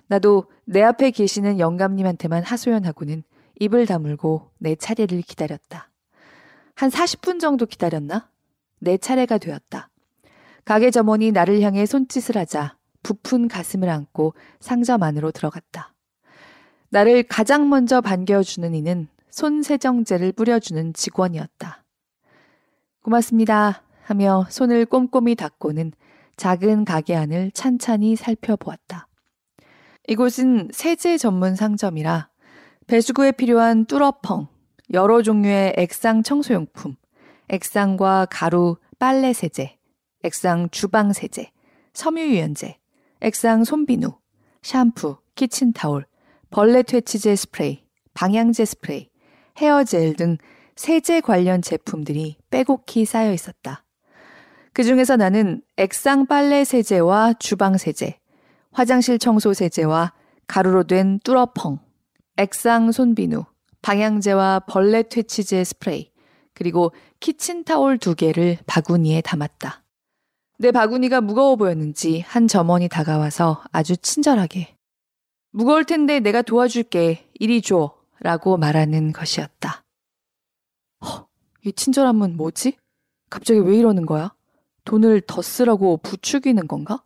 나도 0.08 0.52
내 0.66 0.82
앞에 0.84 1.12
계시는 1.12 1.60
영감님한테만 1.60 2.44
하소연하고는 2.44 3.24
입을 3.60 3.86
다물고 3.86 4.52
내 4.58 4.76
차례를 4.76 5.22
기다렸다. 5.22 5.90
한 6.76 6.90
40분 6.90 7.40
정도 7.40 7.66
기다렸나? 7.66 8.30
내 8.80 8.98
차례가 8.98 9.38
되었다. 9.38 9.90
가게 10.66 10.92
점원이 10.92 11.32
나를 11.32 11.62
향해 11.62 11.86
손짓을 11.86 12.38
하자 12.38 12.78
부푼 13.02 13.48
가슴을 13.48 13.90
안고 13.90 14.34
상점 14.60 15.02
안으로 15.02 15.32
들어갔다. 15.32 15.94
나를 16.90 17.24
가장 17.24 17.70
먼저 17.70 18.02
반겨주는 18.02 18.76
이는 18.76 19.08
손세정제를 19.30 20.34
뿌려주는 20.34 20.94
직원이었다. 20.94 21.84
고맙습니다 23.02 23.84
하며 24.04 24.46
손을 24.50 24.86
꼼꼼히 24.86 25.36
닦고는 25.36 25.92
작은 26.38 26.86
가게 26.86 27.16
안을 27.16 27.52
찬찬히 27.52 28.16
살펴보았다. 28.16 29.08
이곳은 30.08 30.70
세제 30.72 31.18
전문 31.18 31.56
상점이라 31.56 32.30
배수구에 32.88 33.34
필요한 33.34 33.84
뚜러펑, 33.84 34.48
여러 34.94 35.22
종류의 35.22 35.74
액상 35.76 36.24
청소용품, 36.24 36.96
액상과 37.50 38.28
가루, 38.30 38.78
빨래 38.98 39.34
세제, 39.34 39.78
액상 40.24 40.70
주방 40.72 41.12
세제, 41.12 41.52
섬유유연제, 41.94 42.78
액상 43.20 43.66
손비누, 43.66 44.14
샴푸, 44.62 45.18
키친타올, 45.36 46.06
벌레 46.50 46.82
퇴치제 46.82 47.36
스프레이, 47.36 47.84
방향제 48.14 48.64
스프레이, 48.64 49.10
헤어젤 49.58 50.14
등 50.16 50.38
세제 50.78 51.20
관련 51.20 51.62
제품들이 51.62 52.38
빼곡히 52.50 53.04
쌓여 53.04 53.34
있었다. 53.34 53.84
그 54.72 54.86
중에서 54.86 55.18
나는 55.18 55.62
액상 55.76 56.28
빨래 56.28 56.64
세제와 56.64 57.34
주방 57.34 57.78
세제, 57.78 58.18
화장실 58.72 59.20
청소 59.20 59.54
세제와 59.54 60.14
가루로 60.48 60.84
된 60.84 61.20
뚜러펑, 61.26 61.80
액상 62.38 62.92
손비누, 62.92 63.46
방향제와 63.82 64.62
벌레 64.62 65.04
퇴치제 65.04 65.64
스프레이, 65.64 66.12
그리고 66.54 66.92
키친타올 67.20 67.98
두 67.98 68.16
개를 68.16 68.58
바구니에 68.66 69.22
담았다. 69.22 69.84
내 70.60 70.72
바구니가 70.72 71.22
무거워 71.22 71.56
보였는지 71.56 72.22
한 72.22 72.48
점원이 72.48 72.90
다가와서 72.90 73.64
아주 73.72 73.98
친절하게 73.98 74.76
무거울 75.52 75.86
텐데 75.86 76.20
내가 76.20 76.42
도와줄게. 76.42 77.28
이리 77.34 77.62
줘. 77.62 77.96
라고 78.20 78.58
말하는 78.58 79.12
것이었다. 79.12 79.84
허, 81.06 81.28
이 81.64 81.72
친절함은 81.72 82.36
뭐지? 82.36 82.78
갑자기 83.30 83.60
왜 83.60 83.78
이러는 83.78 84.06
거야? 84.06 84.34
돈을 84.86 85.22
더 85.22 85.42
쓰라고 85.42 85.98
부추기는 85.98 86.68
건가? 86.68 87.04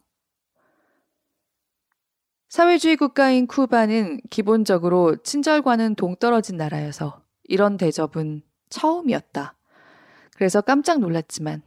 사회주의 2.51 2.97
국가인 2.97 3.47
쿠바는 3.47 4.19
기본적으로 4.29 5.15
친절과는 5.15 5.95
동떨어진 5.95 6.57
나라여서 6.57 7.21
이런 7.45 7.77
대접은 7.77 8.41
처음이었다. 8.69 9.55
그래서 10.35 10.59
깜짝 10.59 10.99
놀랐지만 10.99 11.61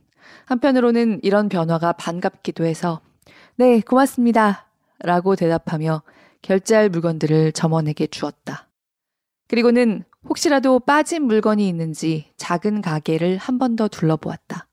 한편으로는 0.44 1.20
이런 1.22 1.48
변화가 1.48 1.92
반갑기도 1.92 2.66
해서 2.66 3.00
네, 3.56 3.80
고맙습니다. 3.80 4.66
라고 4.98 5.36
대답하며 5.36 6.02
결제할 6.42 6.90
물건들을 6.90 7.52
점원에게 7.52 8.06
주었다. 8.08 8.68
그리고는 9.48 10.04
혹시라도 10.28 10.80
빠진 10.80 11.22
물건이 11.24 11.66
있는지 11.66 12.30
작은 12.36 12.82
가게를 12.82 13.38
한 13.38 13.56
번 13.56 13.76
더 13.76 13.88
둘러보았다. 13.88 14.68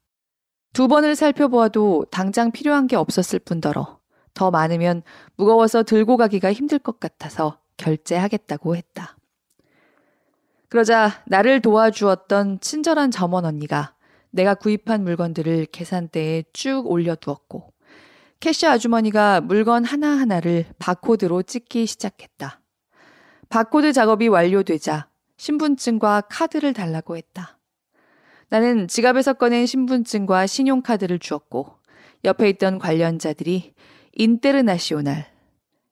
두 0.74 0.90
번을 0.90 1.16
살펴보아도 1.16 2.06
당장 2.12 2.52
필요한 2.52 2.88
게 2.88 2.98
없었을 2.98 3.40
뿐더러 3.40 4.01
더 4.34 4.52
많으면 4.52 5.04
무거워서 5.36 5.84
들고 5.84 6.18
가기가 6.18 6.52
힘들 6.54 6.80
것 6.80 7.00
같아서 7.00 7.60
결제하겠다고 7.78 8.76
했다. 8.76 9.18
그러자 10.70 11.22
나를 11.26 11.62
도와주었던 11.62 12.62
친절한 12.62 13.12
점원 13.12 13.46
언니가 13.46 13.94
내가 14.30 14.56
구입한 14.56 15.04
물건들을 15.04 15.66
계산대에 15.66 16.46
쭉 16.54 16.90
올려두었고 16.90 17.74
캐셔 18.40 18.66
아주머니가 18.66 19.42
물건 19.42 19.84
하나하나를 19.84 20.66
바코드로 20.80 21.44
찍기 21.44 21.86
시작했다. 21.86 22.62
바코드 23.50 23.92
작업이 23.94 24.30
완료되자 24.30 25.10
신분증과 25.38 26.22
카드를 26.30 26.74
달라고 26.74 27.18
했다. 27.18 27.60
나는 28.50 28.88
지갑에서 28.88 29.34
꺼낸 29.34 29.66
신분증과 29.66 30.48
신용카드를 30.48 31.20
주었고 31.20 31.76
옆에 32.24 32.50
있던 32.50 32.80
관련자들이 32.80 33.74
internacional 34.14 35.32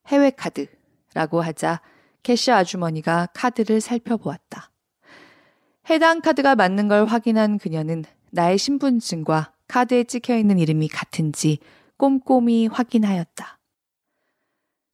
해외 0.08 0.32
카드라고 0.32 1.41
하자 1.41 1.82
캐시 2.23 2.51
아주머니가 2.51 3.29
카드를 3.34 3.82
살펴보았다. 3.82 4.71
해당 5.89 6.21
카드가 6.21 6.55
맞는 6.55 6.88
걸 6.88 7.05
확인한 7.05 7.58
그녀는 7.58 8.03
나의 8.32 8.58
신분증과 8.58 9.53
카드에 9.67 10.03
찍혀 10.03 10.38
있는 10.38 10.60
이름이 10.60 10.88
같은지 10.88 11.60
꼼꼼히 11.97 12.67
확인하였다. 12.67 13.60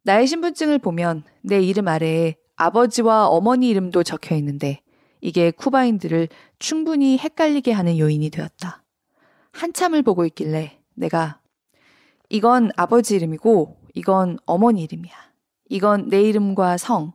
나의 0.03 0.27
신분증을 0.27 0.79
보면 0.79 1.23
내 1.41 1.61
이름 1.61 1.87
아래에 1.87 2.35
아버지와 2.55 3.27
어머니 3.27 3.69
이름도 3.69 4.03
적혀 4.03 4.35
있는데 4.35 4.81
이게 5.19 5.51
쿠바인들을 5.51 6.29
충분히 6.59 7.17
헷갈리게 7.17 7.71
하는 7.71 7.97
요인이 7.97 8.29
되었다. 8.29 8.83
한참을 9.51 10.03
보고 10.03 10.25
있길래 10.25 10.79
내가 10.93 11.39
이건 12.29 12.71
아버지 12.75 13.15
이름이고 13.15 13.77
이건 13.93 14.37
어머니 14.45 14.83
이름이야. 14.83 15.13
이건 15.69 16.09
내 16.09 16.21
이름과 16.21 16.77
성, 16.77 17.13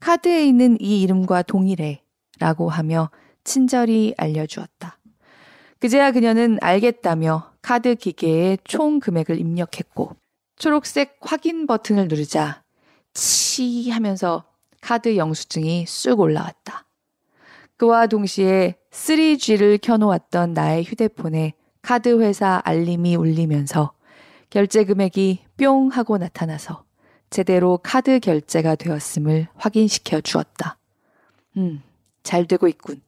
카드에 0.00 0.46
있는 0.46 0.76
이 0.80 1.02
이름과 1.02 1.42
동일해. 1.42 2.02
라고 2.38 2.68
하며 2.68 3.10
친절히 3.44 4.14
알려주었다. 4.16 4.98
그제야 5.78 6.10
그녀는 6.10 6.58
알겠다며 6.60 7.52
카드 7.62 7.94
기계에 7.94 8.58
총 8.64 8.98
금액을 8.98 9.38
입력했고 9.38 10.16
초록색 10.56 11.18
확인 11.20 11.66
버튼을 11.66 12.08
누르자 12.08 12.62
치 13.14 13.90
하면서 13.90 14.44
카드 14.80 15.16
영수증이 15.16 15.86
쑥 15.86 16.20
올라왔다. 16.20 16.86
그와 17.76 18.06
동시에 18.06 18.76
3G를 18.90 19.80
켜놓았던 19.80 20.52
나의 20.54 20.84
휴대폰에 20.84 21.54
카드 21.80 22.20
회사 22.20 22.60
알림이 22.64 23.16
울리면서 23.16 23.92
결제 24.52 24.84
금액이 24.84 25.46
뿅 25.56 25.88
하고 25.88 26.18
나타나서 26.18 26.84
제대로 27.30 27.78
카드 27.82 28.20
결제가 28.20 28.74
되었음을 28.74 29.48
확인시켜 29.54 30.20
주었다. 30.20 30.76
음, 31.56 31.82
잘 32.22 32.46
되고 32.46 32.68
있군. 32.68 33.00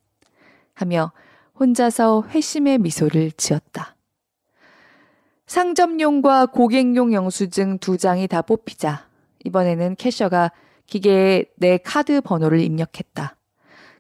하며 0.73 1.13
혼자서 1.61 2.25
회심의 2.31 2.79
미소를 2.79 3.31
지었다. 3.33 3.95
상점용과 5.47 6.47
고객용 6.47 7.13
영수증 7.13 7.77
두 7.77 7.99
장이 7.99 8.27
다 8.27 8.41
뽑히자 8.41 9.07
이번에는 9.45 9.97
캐셔가 9.97 10.51
기계에 10.87 11.45
내 11.57 11.77
카드 11.77 12.23
번호를 12.23 12.61
입력했다. 12.61 13.37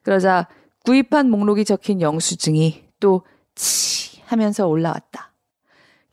그러자 0.02 0.48
구입한 0.86 1.28
목록이 1.28 1.66
적힌 1.66 2.00
영수증이 2.00 2.88
또 3.00 3.22
치 3.54 4.22
하면서 4.24 4.66
올라왔다. 4.66 5.33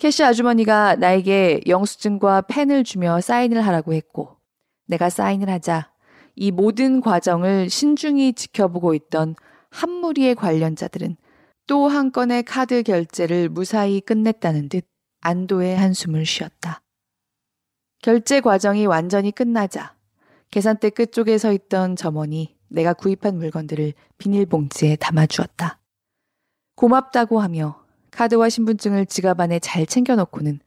캐시 0.02 0.24
아주머니가 0.24 0.96
나에게 0.96 1.62
영수증과 1.68 2.42
펜을 2.48 2.84
주며 2.84 3.22
사인을 3.22 3.64
하라고 3.68 3.94
했고 3.94 4.36
내가 4.88 5.12
사인을 5.12 5.48
하자 5.48 5.92
이 6.36 6.50
모든 6.50 7.02
과정을 7.02 7.70
신중히 7.70 8.34
지켜보고 8.34 8.96
있던 8.96 9.36
한 9.70 9.90
무리의 9.92 10.34
관련자들은 10.34 11.18
또 11.68 11.88
한 11.88 12.12
건의 12.12 12.42
카드 12.42 12.82
결제를 12.82 13.50
무사히 13.50 14.02
끝냈다는 14.02 14.70
듯 14.70 14.88
안도의 15.20 15.78
한숨을 15.78 16.26
쉬었다. 16.26 16.82
결제 18.02 18.42
과정이 18.42 18.88
완전히 18.88 19.30
끝나자 19.30 19.96
계산대 20.50 20.90
끝쪽에 20.90 21.38
서 21.38 21.54
있던 21.54 21.96
점원이 21.96 22.58
내가 22.70 22.94
구입한 22.94 23.38
물건들을 23.38 23.94
비닐봉지에 24.18 24.96
담아주었다. 24.96 25.80
고맙다고 26.74 27.40
하며 27.40 27.81
카드와 28.12 28.50
신분증을 28.50 29.06
지갑 29.06 29.40
안에 29.40 29.60
잘 29.60 29.86
챙겨놓고는 29.86 30.60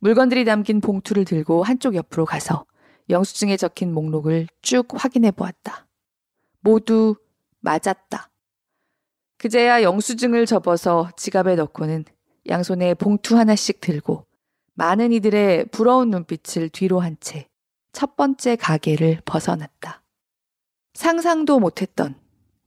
물건들이 0.00 0.44
담긴 0.44 0.80
봉투를 0.80 1.24
들고 1.24 1.62
한쪽 1.62 1.94
옆으로 1.94 2.24
가서 2.24 2.64
영수증에 3.10 3.56
적힌 3.56 3.92
목록을 3.94 4.46
쭉 4.62 4.86
확인해 4.92 5.30
보았다. 5.30 5.86
모두 6.60 7.16
맞았다. 7.60 8.30
그제야 9.38 9.82
영수증을 9.82 10.46
접어서 10.46 11.10
지갑에 11.16 11.54
넣고는 11.56 12.04
양손에 12.48 12.94
봉투 12.94 13.36
하나씩 13.38 13.80
들고 13.80 14.26
많은 14.74 15.12
이들의 15.12 15.66
부러운 15.66 16.10
눈빛을 16.10 16.68
뒤로 16.68 17.00
한 17.00 17.16
채 17.20 17.48
첫 17.92 18.14
번째 18.16 18.54
가게를 18.54 19.22
벗어났다. 19.24 20.02
상상도 20.94 21.58
못했던 21.58 22.14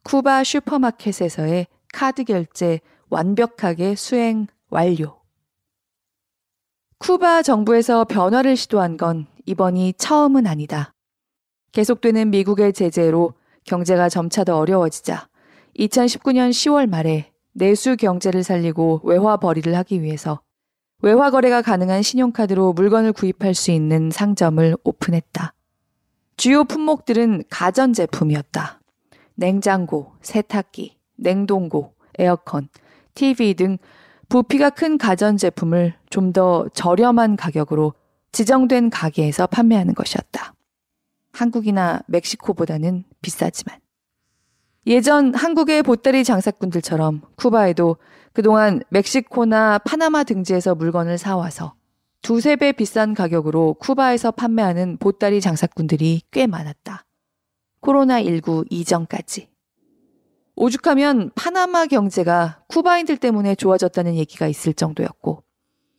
쿠바 0.03 0.43
슈퍼마켓에서의 0.43 1.67
카드 1.93 2.23
결제 2.25 2.81
완벽하게 3.11 3.95
수행 3.95 4.47
완료. 4.69 5.19
쿠바 6.97 7.41
정부에서 7.41 8.05
변화를 8.05 8.55
시도한 8.55 8.95
건 8.95 9.27
이번이 9.45 9.95
처음은 9.97 10.47
아니다. 10.47 10.93
계속되는 11.73 12.29
미국의 12.29 12.71
제재로 12.71 13.33
경제가 13.65 14.07
점차 14.07 14.45
더 14.45 14.57
어려워지자 14.57 15.27
2019년 15.77 16.51
10월 16.51 16.87
말에 16.87 17.31
내수 17.51 17.97
경제를 17.97 18.43
살리고 18.43 19.01
외화 19.03 19.35
벌이를 19.35 19.75
하기 19.75 20.01
위해서 20.01 20.41
외화 21.01 21.31
거래가 21.31 21.61
가능한 21.61 22.03
신용카드로 22.03 22.71
물건을 22.73 23.11
구입할 23.11 23.55
수 23.55 23.71
있는 23.71 24.09
상점을 24.09 24.77
오픈했다. 24.85 25.53
주요 26.37 26.63
품목들은 26.63 27.43
가전제품이었다. 27.49 28.79
냉장고, 29.35 30.13
세탁기, 30.21 30.97
냉동고, 31.17 31.93
에어컨, 32.17 32.69
TV 33.21 33.53
등 33.53 33.77
부피가 34.29 34.71
큰 34.71 34.97
가전제품을 34.97 35.93
좀 36.09 36.33
더 36.33 36.67
저렴한 36.73 37.35
가격으로 37.35 37.93
지정된 38.31 38.89
가게에서 38.89 39.45
판매하는 39.45 39.93
것이었다. 39.93 40.53
한국이나 41.33 42.01
멕시코보다는 42.07 43.03
비싸지만. 43.21 43.79
예전 44.87 45.35
한국의 45.35 45.83
보따리 45.83 46.23
장사꾼들처럼 46.23 47.21
쿠바에도 47.35 47.97
그동안 48.33 48.81
멕시코나 48.89 49.77
파나마 49.77 50.23
등지에서 50.23 50.73
물건을 50.73 51.17
사와서 51.17 51.75
두세 52.21 52.55
배 52.55 52.71
비싼 52.71 53.13
가격으로 53.13 53.75
쿠바에서 53.75 54.31
판매하는 54.31 54.97
보따리 54.97 55.41
장사꾼들이 55.41 56.21
꽤 56.31 56.47
많았다. 56.47 57.05
코로나19 57.81 58.65
이전까지. 58.71 59.50
오죽하면 60.55 61.31
파나마 61.35 61.85
경제가 61.85 62.63
쿠바인들 62.67 63.17
때문에 63.17 63.55
좋아졌다는 63.55 64.15
얘기가 64.15 64.47
있을 64.47 64.73
정도였고, 64.73 65.43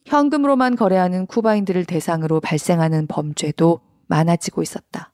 현금으로만 0.07 0.77
거래하는 0.77 1.27
쿠바인들을 1.27 1.85
대상으로 1.85 2.41
발생하는 2.41 3.07
범죄도 3.07 3.81
많아지고 4.09 4.63
있었다. 4.63 5.13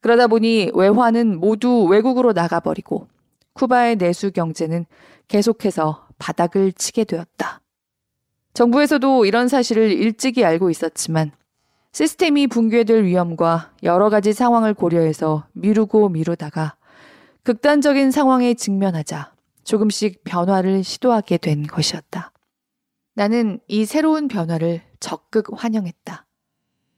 그러다 0.00 0.28
보니 0.28 0.70
외화는 0.74 1.38
모두 1.38 1.84
외국으로 1.84 2.32
나가버리고 2.32 3.08
쿠바의 3.54 3.96
내수 3.96 4.30
경제는 4.30 4.86
계속해서 5.26 6.06
바닥을 6.18 6.72
치게 6.72 7.04
되었다. 7.04 7.60
정부에서도 8.54 9.24
이런 9.24 9.48
사실을 9.48 9.90
일찍이 9.92 10.44
알고 10.44 10.70
있었지만 10.70 11.32
시스템이 11.92 12.46
붕괴될 12.46 13.04
위험과 13.04 13.72
여러 13.82 14.08
가지 14.08 14.32
상황을 14.32 14.74
고려해서 14.74 15.46
미루고 15.52 16.08
미루다가 16.10 16.77
극단적인 17.48 18.10
상황에 18.10 18.52
직면하자 18.52 19.32
조금씩 19.64 20.22
변화를 20.24 20.84
시도하게 20.84 21.38
된 21.38 21.66
것이었다. 21.66 22.30
나는 23.14 23.58
이 23.68 23.86
새로운 23.86 24.28
변화를 24.28 24.82
적극 25.00 25.46
환영했다. 25.56 26.26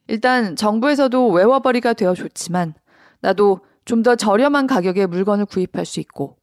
일단 0.08 0.56
정부에서도 0.56 1.28
외화벌이가 1.30 1.92
되어 1.92 2.14
좋지만 2.14 2.74
나도 3.20 3.60
좀 3.84 4.02
더 4.02 4.16
저렴한 4.16 4.66
가격에 4.66 5.06
물건을 5.06 5.46
구입할 5.46 5.86
수 5.86 6.00
있고 6.00 6.36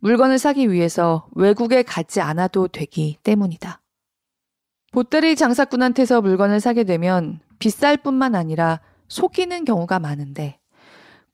물건을 0.00 0.38
사기 0.38 0.70
위해서 0.70 1.26
외국에 1.34 1.82
가지 1.82 2.20
않아도 2.20 2.68
되기 2.68 3.16
때문이다. 3.22 3.80
보따리 4.92 5.36
장사꾼한테서 5.36 6.20
물건을 6.20 6.60
사게 6.60 6.84
되면 6.84 7.40
비쌀 7.58 7.96
뿐만 7.96 8.34
아니라 8.34 8.80
속이는 9.08 9.64
경우가 9.64 10.00
많은데 10.00 10.58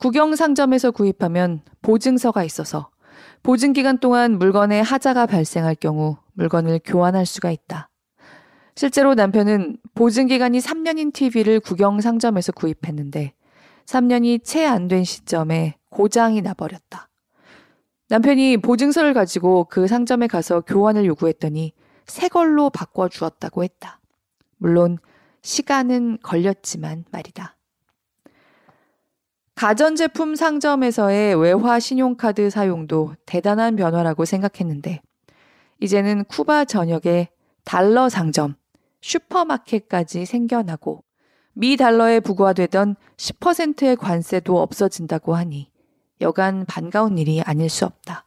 국영 0.01 0.35
상점에서 0.35 0.93
구입하면 0.93 1.61
보증서가 1.83 2.43
있어서 2.45 2.89
보증 3.43 3.75
기간 3.75 3.99
동안 3.99 4.39
물건에 4.39 4.81
하자가 4.81 5.27
발생할 5.27 5.75
경우 5.75 6.17
물건을 6.33 6.81
교환할 6.83 7.27
수가 7.27 7.51
있다. 7.51 7.91
실제로 8.75 9.15
남편은 9.15 9.77
보증 9.95 10.27
기간이 10.27 10.59
3년인 10.59 11.13
TV를 11.13 11.61
국영 11.61 12.01
상점에서 12.01 12.53
구입했는데 12.53 13.35
3년이 13.85 14.43
채 14.43 14.65
안 14.65 14.89
된 14.89 15.05
시점에 15.05 15.77
고장이 15.91 16.41
나버렸다. 16.41 17.11
남편이 18.09 18.57
보증서를 18.59 19.13
가지고 19.13 19.65
그 19.65 19.87
상점에 19.87 20.29
가서 20.29 20.63
교환을 20.63 21.05
요구했더니 21.05 21.75
새 22.07 22.29
걸로 22.29 22.71
바꿔주었다고 22.71 23.65
했다. 23.65 24.01
물론 24.57 24.97
시간은 25.43 26.19
걸렸지만 26.23 27.05
말이다. 27.11 27.57
가전제품 29.55 30.37
상점에서의 30.37 31.35
외화 31.35 31.79
신용카드 31.79 32.51
사용도 32.51 33.15
대단한 33.27 33.77
변화라고 33.77 34.25
생각했는데, 34.25 35.03
이제는 35.81 36.25
쿠바 36.25 36.65
전역에 36.65 37.29
달러 37.65 38.09
상점, 38.09 38.55
슈퍼마켓까지 39.03 40.25
생겨나고, 40.25 41.05
미 41.53 41.77
달러에 41.77 42.21
부과되던 42.21 42.97
10%의 43.17 43.97
관세도 43.97 44.61
없어진다고 44.61 45.35
하니, 45.35 45.71
여간 46.21 46.65
반가운 46.67 47.19
일이 47.19 47.43
아닐 47.43 47.69
수 47.69 47.85
없다. 47.85 48.27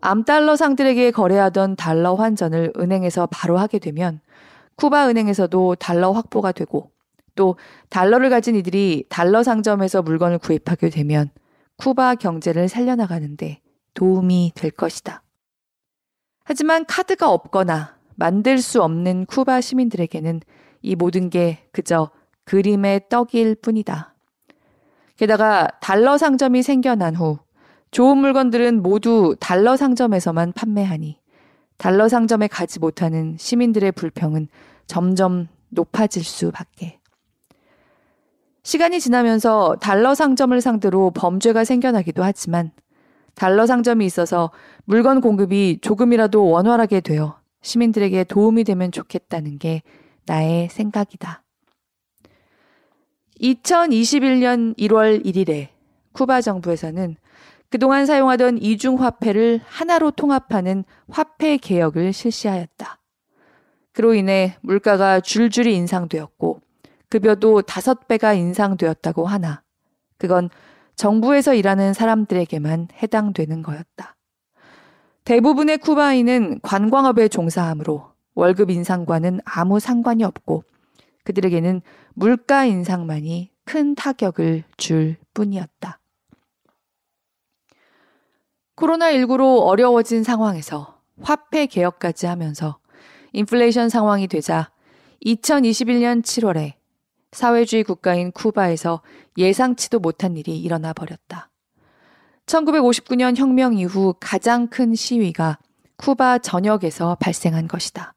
암달러 0.00 0.56
상들에게 0.56 1.12
거래하던 1.12 1.76
달러 1.76 2.14
환전을 2.14 2.74
은행에서 2.78 3.26
바로 3.30 3.56
하게 3.56 3.78
되면 3.78 4.20
쿠바 4.76 5.08
은행에서도 5.08 5.76
달러 5.76 6.12
확보가 6.12 6.52
되고 6.52 6.90
또 7.34 7.56
달러를 7.88 8.30
가진 8.30 8.54
이들이 8.54 9.04
달러 9.08 9.42
상점에서 9.42 10.02
물건을 10.02 10.38
구입하게 10.38 10.90
되면 10.90 11.30
쿠바 11.76 12.16
경제를 12.16 12.68
살려나가는데 12.68 13.60
도움이 13.94 14.52
될 14.54 14.70
것이다. 14.70 15.22
하지만 16.44 16.84
카드가 16.84 17.30
없거나 17.30 17.96
만들 18.16 18.58
수 18.58 18.82
없는 18.82 19.26
쿠바 19.26 19.60
시민들에게는 19.60 20.40
이 20.82 20.94
모든 20.94 21.30
게 21.30 21.66
그저 21.72 22.10
그림의 22.44 23.08
떡일 23.08 23.56
뿐이다. 23.56 24.14
게다가 25.16 25.68
달러 25.80 26.18
상점이 26.18 26.62
생겨난 26.62 27.16
후 27.16 27.38
좋은 27.90 28.18
물건들은 28.18 28.82
모두 28.82 29.36
달러 29.40 29.76
상점에서만 29.76 30.52
판매하니 30.52 31.18
달러 31.78 32.08
상점에 32.08 32.48
가지 32.48 32.78
못하는 32.78 33.36
시민들의 33.38 33.92
불평은 33.92 34.48
점점 34.86 35.48
높아질 35.70 36.24
수밖에. 36.24 37.00
시간이 38.64 38.98
지나면서 38.98 39.76
달러 39.78 40.14
상점을 40.14 40.58
상대로 40.62 41.10
범죄가 41.10 41.64
생겨나기도 41.64 42.24
하지만 42.24 42.72
달러 43.34 43.66
상점이 43.66 44.06
있어서 44.06 44.50
물건 44.86 45.20
공급이 45.20 45.78
조금이라도 45.82 46.48
원활하게 46.48 47.00
되어 47.00 47.38
시민들에게 47.60 48.24
도움이 48.24 48.64
되면 48.64 48.90
좋겠다는 48.90 49.58
게 49.58 49.82
나의 50.24 50.70
생각이다. 50.70 51.42
2021년 53.40 54.76
1월 54.78 55.24
1일에 55.26 55.68
쿠바 56.12 56.40
정부에서는 56.40 57.16
그동안 57.68 58.06
사용하던 58.06 58.58
이중 58.62 59.02
화폐를 59.02 59.60
하나로 59.66 60.10
통합하는 60.12 60.84
화폐 61.10 61.58
개혁을 61.58 62.14
실시하였다. 62.14 62.98
그로 63.92 64.14
인해 64.14 64.56
물가가 64.62 65.20
줄줄이 65.20 65.74
인상되었고 65.74 66.63
급여도 67.14 67.62
다섯 67.62 68.08
배가 68.08 68.32
인상되었다고 68.32 69.24
하나 69.24 69.62
그건 70.18 70.50
정부에서 70.96 71.54
일하는 71.54 71.92
사람들에게만 71.92 72.88
해당되는 73.00 73.62
거였다. 73.62 74.16
대부분의 75.22 75.78
쿠바인은 75.78 76.58
관광업에 76.62 77.28
종사하므로 77.28 78.10
월급 78.34 78.70
인상과는 78.70 79.38
아무 79.44 79.78
상관이 79.78 80.24
없고 80.24 80.64
그들에게는 81.22 81.82
물가 82.14 82.64
인상만이 82.64 83.52
큰 83.64 83.94
타격을 83.94 84.64
줄 84.76 85.16
뿐이었다. 85.34 86.00
코로나19로 88.74 89.60
어려워진 89.64 90.24
상황에서 90.24 90.98
화폐 91.22 91.66
개혁까지 91.66 92.26
하면서 92.26 92.78
인플레이션 93.34 93.88
상황이 93.88 94.26
되자 94.26 94.72
2021년 95.24 96.20
7월에 96.24 96.74
사회주의 97.34 97.82
국가인 97.82 98.30
쿠바에서 98.30 99.02
예상치도 99.36 99.98
못한 99.98 100.36
일이 100.36 100.56
일어나 100.56 100.92
버렸다. 100.92 101.50
1959년 102.46 103.36
혁명 103.36 103.74
이후 103.74 104.14
가장 104.20 104.68
큰 104.68 104.94
시위가 104.94 105.58
쿠바 105.96 106.38
전역에서 106.38 107.16
발생한 107.20 107.66
것이다. 107.66 108.14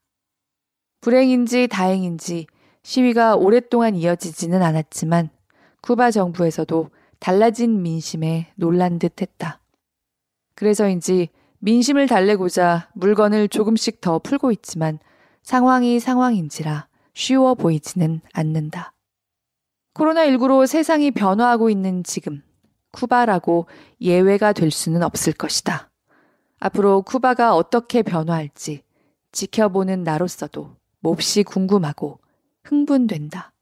불행인지 1.01 1.67
다행인지 1.67 2.47
시위가 2.83 3.35
오랫동안 3.35 3.95
이어지지는 3.95 4.61
않았지만 4.61 5.29
쿠바 5.81 6.11
정부에서도 6.11 6.89
달라진 7.19 7.81
민심에 7.81 8.51
놀란 8.55 8.99
듯 8.99 9.21
했다. 9.21 9.59
그래서인지 10.55 11.29
민심을 11.59 12.07
달래고자 12.07 12.89
물건을 12.93 13.47
조금씩 13.47 14.01
더 14.01 14.19
풀고 14.19 14.51
있지만 14.51 14.99
상황이 15.41 15.99
상황인지라 15.99 16.87
쉬워 17.13 17.55
보이지는 17.55 18.21
않는다. 18.33 18.93
코로나19로 19.97 20.67
세상이 20.67 21.11
변화하고 21.11 21.69
있는 21.71 22.03
지금, 22.03 22.43
쿠바라고 22.91 23.67
예외가 23.99 24.53
될 24.53 24.69
수는 24.69 25.01
없을 25.01 25.33
것이다. 25.33 25.89
앞으로 26.59 27.01
쿠바가 27.01 27.55
어떻게 27.55 28.03
변화할지 28.03 28.83
지켜보는 29.31 30.03
나로서도 30.03 30.75
몹시 30.99 31.43
궁금하고 31.43 32.19
흥분된다. 32.63 33.53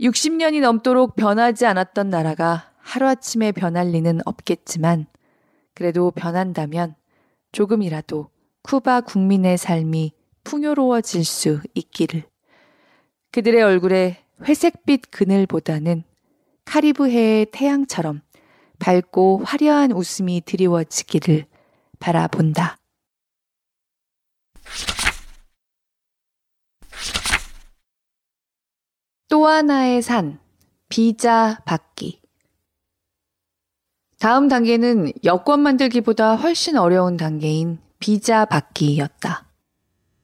60년이 0.00 0.60
넘도록 0.60 1.14
변하지 1.14 1.66
않았던 1.66 2.10
나라가 2.10 2.72
하루아침에 2.78 3.52
변할 3.52 3.88
리는 3.90 4.20
없겠지만 4.24 5.06
그래도 5.74 6.10
변한다면 6.10 6.94
조금이라도 7.52 8.30
쿠바 8.62 9.02
국민의 9.02 9.58
삶이 9.58 10.12
풍요로워질 10.44 11.24
수 11.24 11.60
있기를. 11.74 12.24
그들의 13.32 13.62
얼굴에 13.62 14.19
회색빛 14.42 15.10
그늘보다는 15.10 16.04
카리브해의 16.64 17.46
태양처럼 17.52 18.22
밝고 18.78 19.42
화려한 19.44 19.92
웃음이 19.92 20.42
드리워지기를 20.44 21.46
바라본다. 21.98 22.78
또 29.28 29.46
하나의 29.46 30.02
산, 30.02 30.40
비자 30.88 31.60
받기. 31.64 32.20
다음 34.18 34.48
단계는 34.48 35.12
여권 35.24 35.60
만들기보다 35.60 36.34
훨씬 36.36 36.76
어려운 36.76 37.16
단계인 37.16 37.78
비자 38.00 38.44
받기였다. 38.44 39.46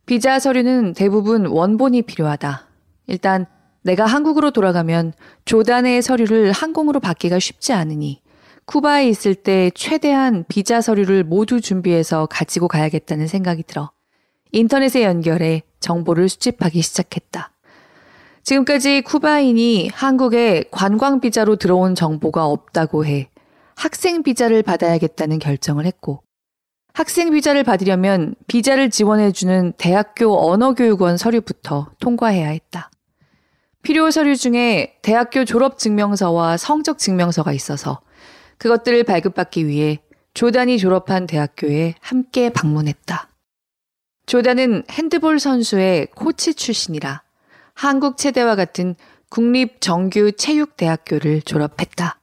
비자 0.06 0.38
서류는 0.38 0.94
대부분 0.94 1.46
원본이 1.46 2.02
필요하다. 2.02 2.68
일단 3.06 3.46
내가 3.86 4.04
한국으로 4.04 4.50
돌아가면 4.50 5.12
조단의 5.44 6.02
서류를 6.02 6.50
항공으로 6.50 6.98
받기가 6.98 7.38
쉽지 7.38 7.72
않으니 7.72 8.20
쿠바에 8.64 9.08
있을 9.08 9.36
때 9.36 9.70
최대한 9.76 10.44
비자 10.48 10.80
서류를 10.80 11.22
모두 11.22 11.60
준비해서 11.60 12.26
가지고 12.26 12.66
가야겠다는 12.66 13.28
생각이 13.28 13.62
들어 13.62 13.92
인터넷에 14.50 15.04
연결해 15.04 15.62
정보를 15.78 16.28
수집하기 16.28 16.82
시작했다. 16.82 17.52
지금까지 18.42 19.02
쿠바인이 19.02 19.90
한국에 19.94 20.64
관광 20.72 21.20
비자로 21.20 21.54
들어온 21.54 21.94
정보가 21.94 22.44
없다고 22.44 23.06
해 23.06 23.30
학생 23.76 24.24
비자를 24.24 24.64
받아야겠다는 24.64 25.38
결정을 25.38 25.86
했고 25.86 26.24
학생 26.92 27.30
비자를 27.30 27.62
받으려면 27.62 28.34
비자를 28.48 28.90
지원해주는 28.90 29.74
대학교 29.78 30.50
언어교육원 30.50 31.18
서류부터 31.18 31.92
통과해야 32.00 32.48
했다. 32.48 32.90
필요 33.86 34.10
서류 34.10 34.34
중에 34.34 34.98
대학교 35.00 35.44
졸업 35.44 35.78
증명서와 35.78 36.56
성적 36.56 36.98
증명서가 36.98 37.52
있어서 37.52 38.00
그것들을 38.58 39.04
발급받기 39.04 39.68
위해 39.68 40.00
조단이 40.34 40.76
졸업한 40.76 41.28
대학교에 41.28 41.94
함께 42.00 42.50
방문했다. 42.50 43.28
조단은 44.26 44.82
핸드볼 44.90 45.38
선수의 45.38 46.08
코치 46.16 46.54
출신이라 46.54 47.22
한국 47.74 48.16
체대와 48.16 48.56
같은 48.56 48.96
국립 49.28 49.80
정규 49.80 50.32
체육대학교를 50.32 51.42
졸업했다. 51.42 52.18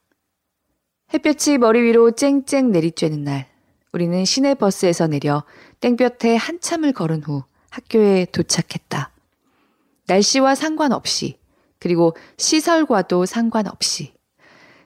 햇볕이 1.13 1.57
머리 1.57 1.81
위로 1.81 2.11
쨍쨍 2.11 2.73
내리쬐는 2.73 3.19
날, 3.19 3.47
우리는 3.93 4.25
시내 4.25 4.53
버스에서 4.53 5.07
내려 5.07 5.45
땡볕에 5.79 6.35
한참을 6.35 6.91
걸은 6.91 7.23
후 7.23 7.45
학교에 7.69 8.25
도착했다. 8.33 9.11
날씨와 10.07 10.55
상관없이, 10.55 11.41
그리고 11.83 12.15
시설과도 12.37 13.25
상관없이, 13.25 14.13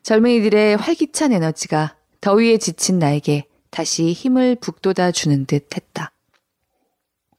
젊은이들의 0.01 0.77
활기찬 0.77 1.31
에너지가 1.31 1.95
더위에 2.21 2.57
지친 2.57 2.97
나에게 2.97 3.45
다시 3.69 4.13
힘을 4.13 4.55
북돋아 4.55 5.11
주는 5.11 5.45
듯 5.45 5.75
했다. 5.75 6.11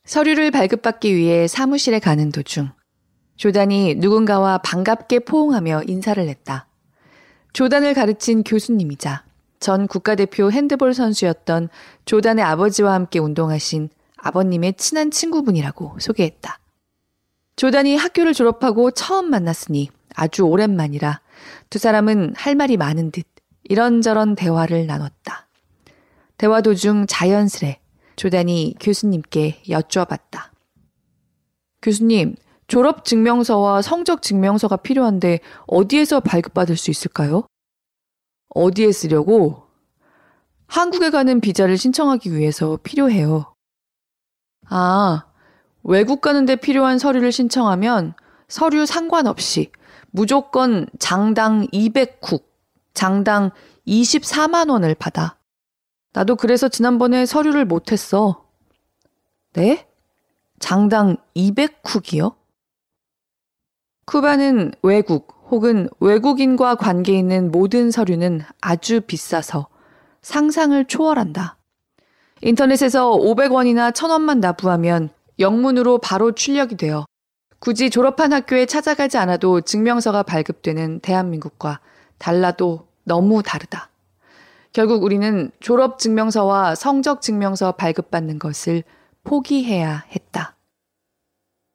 서류를 0.05 0.53
발급받기 0.53 1.13
위해 1.13 1.49
사무실에 1.49 1.99
가는 1.99 2.31
도중 2.31 2.71
조단이 3.37 3.97
누군가와 3.97 4.59
반갑게 4.59 5.21
포옹하며 5.21 5.83
인사를 5.89 6.29
했다. 6.29 6.69
조단을 7.53 7.95
가르친 7.95 8.45
교수님이자 8.45 9.25
전 9.59 9.89
국가대표 9.89 10.53
핸드볼 10.53 10.95
선수였던 10.95 11.69
조단의 12.05 12.45
아버지와 12.45 12.93
함께 12.95 13.19
운동하신 13.19 13.89
아버님의 14.19 14.75
친한 14.75 15.11
친구분이라고 15.11 15.97
소개했다. 15.99 16.61
조단이 17.59 17.97
학교를 17.97 18.35
졸업하고 18.35 18.93
처음 18.93 19.31
만났으니 19.31 19.91
아주 20.15 20.43
오랜만이라 20.45 21.21
두 21.71 21.81
사람은 21.81 22.35
할 22.37 22.55
말이 22.55 22.77
많은 22.77 23.11
듯 23.11 23.27
이런저런 23.65 24.37
대화를 24.37 24.87
나눴다. 24.87 25.49
대화 26.37 26.61
도중 26.61 27.07
자연스레 27.09 27.81
조단이 28.15 28.77
교수님께 28.79 29.63
여쭈어봤다. 29.69 30.53
교수님, 31.83 32.37
졸업 32.69 33.05
증명서와 33.05 33.83
성적 33.83 34.23
증명서가 34.23 34.77
필요한데 34.77 35.41
어디에서 35.67 36.21
발급받을 36.21 36.77
수 36.77 36.93
있을까요? 36.93 37.45
어디에 38.51 38.93
쓰려고? 38.93 39.65
한국에 40.69 41.11
가는 41.11 41.41
비자를 41.41 41.77
신청하기 41.77 42.37
위해서 42.37 42.79
필요해요. 42.85 43.53
아, 44.69 45.28
외국 45.89 46.21
가는데 46.21 46.57
필요한 46.57 46.99
서류를 46.99 47.33
신청하면 47.33 48.13
서류 48.47 48.85
상관없이 48.85 49.73
무조건 50.11 50.87
장당 50.99 51.67
200국, 51.69 52.45
장당 52.93 53.53
24만 53.87 54.69
원을 54.71 54.95
받아. 54.95 55.39
나도 56.13 56.37
그래서 56.37 56.69
지난번에 56.69 57.25
서류를 57.25 57.65
못했어. 57.65 58.45
네? 59.55 59.89
장당 60.59 61.17
200쿡이요? 61.35 62.35
쿠바는 64.05 64.73
외국 64.83 65.47
혹은 65.51 65.89
외국인과 66.01 66.75
관계 66.75 67.19
있는 67.19 67.51
모든 67.51 67.91
서류는 67.91 68.43
아주 68.61 69.01
비싸서 69.01 69.69
상상을 70.21 70.85
초월한다. 70.85 71.57
인터넷에서 72.43 73.11
500원이나 73.13 73.91
1000원만 73.95 74.41
납부하면 74.41 75.17
영문으로 75.39 75.99
바로 75.99 76.33
출력이 76.33 76.77
되어 76.77 77.07
굳이 77.61 77.91
졸업한 77.91 78.33
학교에 78.33 78.67
찾아가지 78.67 79.19
않아도 79.19 79.61
증명서가 79.61 80.23
발급되는 80.23 81.01
대한민국과 81.01 81.81
달라도 82.19 82.87
너무 83.05 83.43
다르다. 83.43 83.91
결국 84.73 85.03
우리는 85.03 85.51
졸업 85.61 85.99
증명서와 85.99 86.75
성적 86.75 87.21
증명서 87.21 87.73
발급받는 87.73 88.39
것을 88.39 88.85
포기해야 89.25 90.05
했다. 90.13 90.57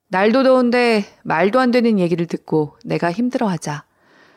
날도 0.08 0.44
더운데 0.44 1.06
말도 1.24 1.60
안 1.60 1.72
되는 1.72 2.00
얘기를 2.00 2.28
듣고 2.28 2.78
내가 2.86 3.12
힘들어하자 3.12 3.84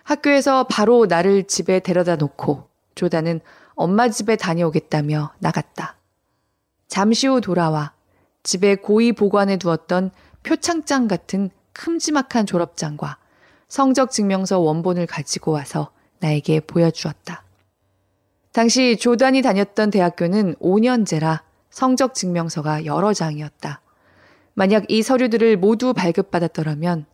학교에서 0.05 0.65
바로 0.65 1.07
나를 1.07 1.45
집에 1.45 1.81
데려다 1.81 2.17
놓고 2.17 2.69
조다는 2.95 3.41
엄마 3.75 4.09
집에 4.09 4.37
다녀오겠다며 4.37 5.33
나갔다. 5.39 5.97
잠시 6.89 7.27
후 7.27 7.41
돌아와 7.41 7.93
집에 8.47 8.77
고이 8.77 9.11
보관해 9.11 9.57
두었던 9.57 10.13
표창장 10.45 11.09
같은 11.09 11.51
큼지막한 11.73 12.47
졸업장과 12.47 13.19
성적 13.67 14.13
증명서 14.13 14.61
원본을 14.61 15.07
가지고 15.07 15.51
와서 15.51 15.91
나에게 16.21 16.61
보여주었다. 16.61 17.43
당시 18.53 18.97
조단이 18.99 19.43
다녔던 19.43 19.91
대학교는 19.91 20.55
5년제라 20.61 21.41
성적 21.71 22.15
증명서가 22.15 22.85
여러 22.85 23.13
장이었다. 23.13 23.81
만약 24.55 24.85
이 24.93 25.03
서류들을 25.03 25.57
모두 25.57 25.93
발급받았더라면 25.93 27.05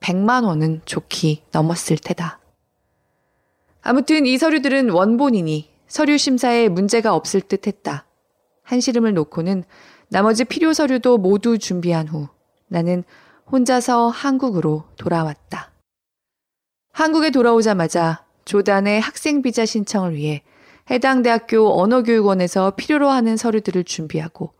100만 0.00 0.44
원은 0.44 0.80
좋기 0.86 1.42
넘었을 1.52 1.98
테다. 1.98 2.40
아무튼 3.82 4.24
이 4.24 4.38
서류들은 4.38 4.88
원본이니 4.88 5.70
서류 5.86 6.16
심사에 6.16 6.70
문제가 6.70 7.14
없을 7.14 7.42
듯 7.42 7.66
했다. 7.66 8.06
한시름을 8.62 9.12
놓고는 9.12 9.64
나머지 10.08 10.44
필요 10.44 10.72
서류도 10.72 11.18
모두 11.18 11.58
준비한 11.58 12.08
후 12.08 12.28
나는 12.68 13.04
혼자서 13.50 14.08
한국으로 14.08 14.84
돌아왔다. 14.96 15.72
한국에 16.92 17.30
돌아오자마자 17.30 18.24
조단의 18.44 19.00
학생 19.00 19.42
비자 19.42 19.66
신청을 19.66 20.14
위해 20.14 20.42
해당 20.90 21.22
대학교 21.22 21.80
언어교육원에서 21.80 22.72
필요로 22.72 23.08
하는 23.08 23.36
서류들을 23.36 23.84
준비하고 23.84 24.52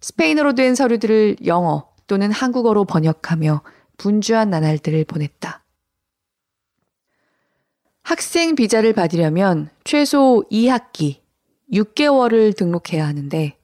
스페인어로 0.00 0.54
된 0.54 0.74
서류들을 0.74 1.38
영어 1.46 1.88
또는 2.06 2.30
한국어로 2.30 2.84
번역하며 2.84 3.62
분주한 3.96 4.50
나날들을 4.50 5.04
보냈다. 5.04 5.64
학생 8.02 8.54
비자를 8.54 8.92
받으려면 8.92 9.70
최소 9.84 10.44
2학기, 10.50 11.20
6개월을 11.72 12.54
등록해야 12.56 13.06
하는데 13.06 13.56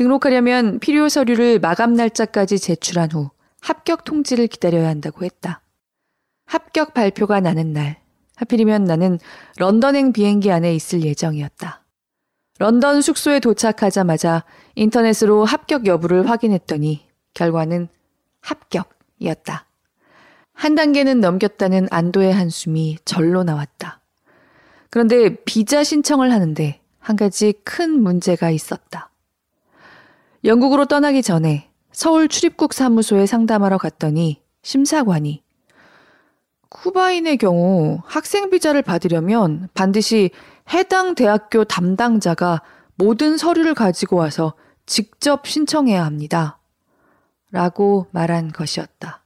등록하려면 0.00 0.78
필요 0.78 1.10
서류를 1.10 1.58
마감 1.58 1.92
날짜까지 1.92 2.58
제출한 2.58 3.12
후 3.12 3.28
합격 3.60 4.04
통지를 4.04 4.46
기다려야 4.46 4.88
한다고 4.88 5.26
했다. 5.26 5.60
합격 6.46 6.94
발표가 6.94 7.40
나는 7.40 7.74
날, 7.74 8.00
하필이면 8.36 8.84
나는 8.84 9.18
런던행 9.58 10.14
비행기 10.14 10.50
안에 10.50 10.74
있을 10.74 11.04
예정이었다. 11.04 11.84
런던 12.58 13.02
숙소에 13.02 13.40
도착하자마자 13.40 14.44
인터넷으로 14.74 15.44
합격 15.44 15.84
여부를 15.84 16.30
확인했더니 16.30 17.06
결과는 17.34 17.88
합격 18.40 18.88
이었다. 19.18 19.66
한 20.54 20.76
단계는 20.76 21.20
넘겼다는 21.20 21.88
안도의 21.90 22.32
한숨이 22.32 22.96
절로 23.04 23.44
나왔다. 23.44 24.00
그런데 24.88 25.36
비자 25.44 25.84
신청을 25.84 26.32
하는데 26.32 26.80
한 26.98 27.16
가지 27.16 27.52
큰 27.64 28.02
문제가 28.02 28.48
있었다. 28.48 29.09
영국으로 30.44 30.86
떠나기 30.86 31.22
전에 31.22 31.70
서울 31.92 32.28
출입국 32.28 32.72
사무소에 32.72 33.26
상담하러 33.26 33.78
갔더니 33.78 34.42
심사관이 34.62 35.42
쿠바인의 36.70 37.36
경우 37.36 38.00
학생 38.04 38.48
비자를 38.48 38.82
받으려면 38.82 39.68
반드시 39.74 40.30
해당 40.72 41.14
대학교 41.14 41.64
담당자가 41.64 42.62
모든 42.94 43.36
서류를 43.36 43.74
가지고 43.74 44.16
와서 44.16 44.54
직접 44.86 45.46
신청해야 45.46 46.04
합니다. 46.04 46.58
라고 47.50 48.06
말한 48.12 48.52
것이었다. 48.52 49.24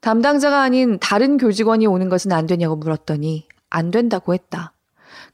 담당자가 0.00 0.60
아닌 0.60 0.98
다른 1.00 1.38
교직원이 1.38 1.86
오는 1.86 2.10
것은 2.10 2.30
안 2.32 2.46
되냐고 2.46 2.76
물었더니 2.76 3.48
안 3.70 3.90
된다고 3.90 4.34
했다. 4.34 4.73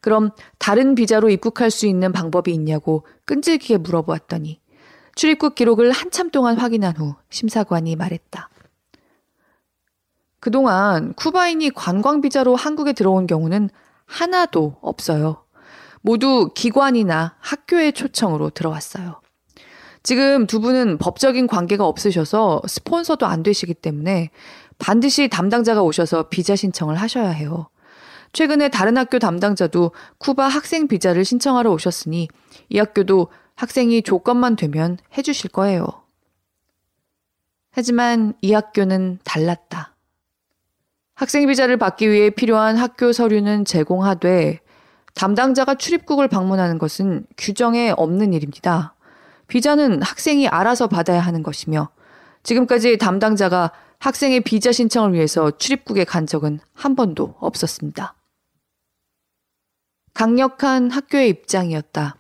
그럼 0.01 0.31
다른 0.59 0.95
비자로 0.95 1.31
입국할 1.31 1.71
수 1.71 1.87
있는 1.87 2.13
방법이 2.13 2.53
있냐고 2.53 3.05
끈질기게 3.27 3.79
물어보았더니 3.79 4.61
출입국 5.15 5.55
기록을 5.55 5.93
한참 5.93 6.31
동안 6.31 6.59
확인한 6.59 6.97
후 6.97 7.15
심사관이 7.29 7.97
말했다. 7.97 8.49
그동안 10.41 11.13
쿠바인이 11.15 11.71
관광 11.71 12.23
비자로 12.23 12.57
한국에 12.57 12.95
들어온 12.95 13.27
경우는 13.27 13.69
하나도 14.07 14.77
없어요. 14.81 15.45
모두 16.01 16.51
기관이나 16.55 17.37
학교의 17.41 17.93
초청으로 17.93 18.51
들어왔어요. 18.51 19.21
지금 20.03 20.47
두 20.47 20.61
분은 20.61 20.97
법적인 20.97 21.47
관계가 21.47 21.87
없으셔서 21.87 22.63
스폰서도 22.67 23.27
안 23.27 23.43
되시기 23.43 23.75
때문에 23.75 24.31
반드시 24.79 25.29
담당자가 25.29 25.83
오셔서 25.83 26.31
비자 26.31 26.57
신청을 26.57 26.97
하셔야 26.97 27.29
해요. 27.29 27.69
최근에 28.33 28.69
다른 28.69 28.97
학교 28.97 29.19
담당자도 29.19 29.93
쿠바 30.19 30.47
학생 30.47 30.87
비자를 30.89 31.25
신청하러 31.25 31.71
오셨으니 31.73 32.29
이 32.69 32.79
학교도 32.79 33.29
학생이 33.57 34.03
조건만 34.03 34.57
되면 34.57 34.99
해주실 35.17 35.51
거예요. 35.51 35.87
하지만 37.73 38.35
이 38.41 38.53
학교는 38.53 39.19
달랐다. 39.25 39.95
학생 41.15 41.47
비자를 41.47 41.77
받기 41.77 42.11
위해 42.11 42.31
필요한 42.31 42.77
학교 42.77 43.13
서류는 43.13 43.65
제공하되 43.65 44.61
담당자가 45.15 45.75
출입국을 45.75 46.29
방문하는 46.29 46.79
것은 46.79 47.27
규정에 47.37 47.93
없는 47.97 48.33
일입니다. 48.33 48.95
비자는 49.49 50.03
학생이 50.03 50.49
알아서 50.49 50.87
받아야 50.87 51.21
하는 51.21 51.43
것이며 51.43 51.91
지금까지 52.43 52.97
담당자가 52.97 53.73
학생의 53.99 54.41
비자 54.41 54.73
신청을 54.73 55.13
위해서 55.13 55.51
출입국에 55.51 56.05
간 56.05 56.27
적은 56.27 56.61
한 56.73 56.97
번도 56.97 57.35
없었습니다. 57.39 58.15
강력한 60.15 60.91
학교의 60.91 61.29
입장이었다. 61.29 62.17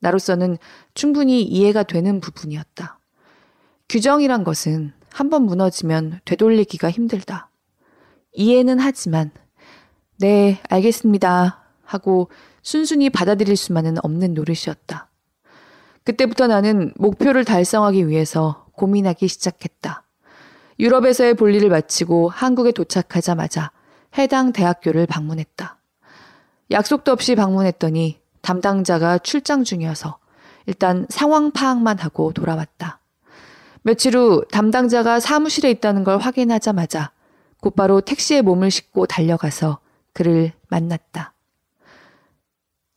나로서는 0.00 0.58
충분히 0.94 1.42
이해가 1.42 1.82
되는 1.82 2.20
부분이었다. 2.20 2.98
규정이란 3.88 4.44
것은 4.44 4.92
한번 5.12 5.42
무너지면 5.42 6.20
되돌리기가 6.24 6.90
힘들다. 6.90 7.50
이해는 8.32 8.78
하지만, 8.78 9.30
네, 10.18 10.60
알겠습니다. 10.68 11.64
하고 11.82 12.30
순순히 12.62 13.10
받아들일 13.10 13.56
수만은 13.56 13.96
없는 14.02 14.34
노릇이었다. 14.34 15.10
그때부터 16.04 16.46
나는 16.46 16.92
목표를 16.96 17.44
달성하기 17.44 18.08
위해서 18.08 18.66
고민하기 18.72 19.26
시작했다. 19.26 20.04
유럽에서의 20.78 21.34
볼일을 21.34 21.68
마치고 21.68 22.28
한국에 22.28 22.72
도착하자마자 22.72 23.72
해당 24.16 24.52
대학교를 24.52 25.06
방문했다. 25.06 25.79
약속도 26.70 27.12
없이 27.12 27.34
방문했더니 27.34 28.20
담당자가 28.42 29.18
출장 29.18 29.64
중이어서 29.64 30.18
일단 30.66 31.06
상황 31.08 31.50
파악만 31.50 31.98
하고 31.98 32.32
돌아왔다. 32.32 33.00
며칠 33.82 34.16
후 34.16 34.44
담당자가 34.50 35.20
사무실에 35.20 35.70
있다는 35.70 36.04
걸 36.04 36.18
확인하자마자 36.18 37.12
곧바로 37.60 38.00
택시에 38.00 38.42
몸을 38.42 38.70
싣고 38.70 39.06
달려가서 39.06 39.78
그를 40.12 40.52
만났다. 40.68 41.34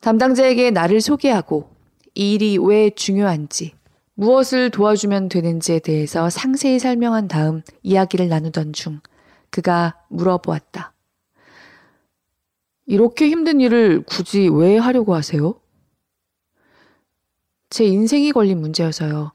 담당자에게 0.01 0.71
나를 0.71 1.01
소개하고 1.01 1.69
이 2.15 2.33
일이 2.33 2.57
왜 2.57 2.89
중요한지, 2.89 3.73
무엇을 4.15 4.69
도와주면 4.69 5.29
되는지에 5.29 5.79
대해서 5.79 6.29
상세히 6.29 6.77
설명한 6.77 7.27
다음 7.27 7.63
이야기를 7.81 8.27
나누던 8.27 8.73
중 8.73 8.99
그가 9.49 9.95
물어보았다. 10.09 10.92
이렇게 12.85 13.29
힘든 13.29 13.61
일을 13.61 14.03
굳이 14.05 14.49
왜 14.49 14.77
하려고 14.77 15.15
하세요? 15.15 15.55
제 17.69 17.85
인생이 17.85 18.31
걸린 18.31 18.59
문제여서요. 18.59 19.31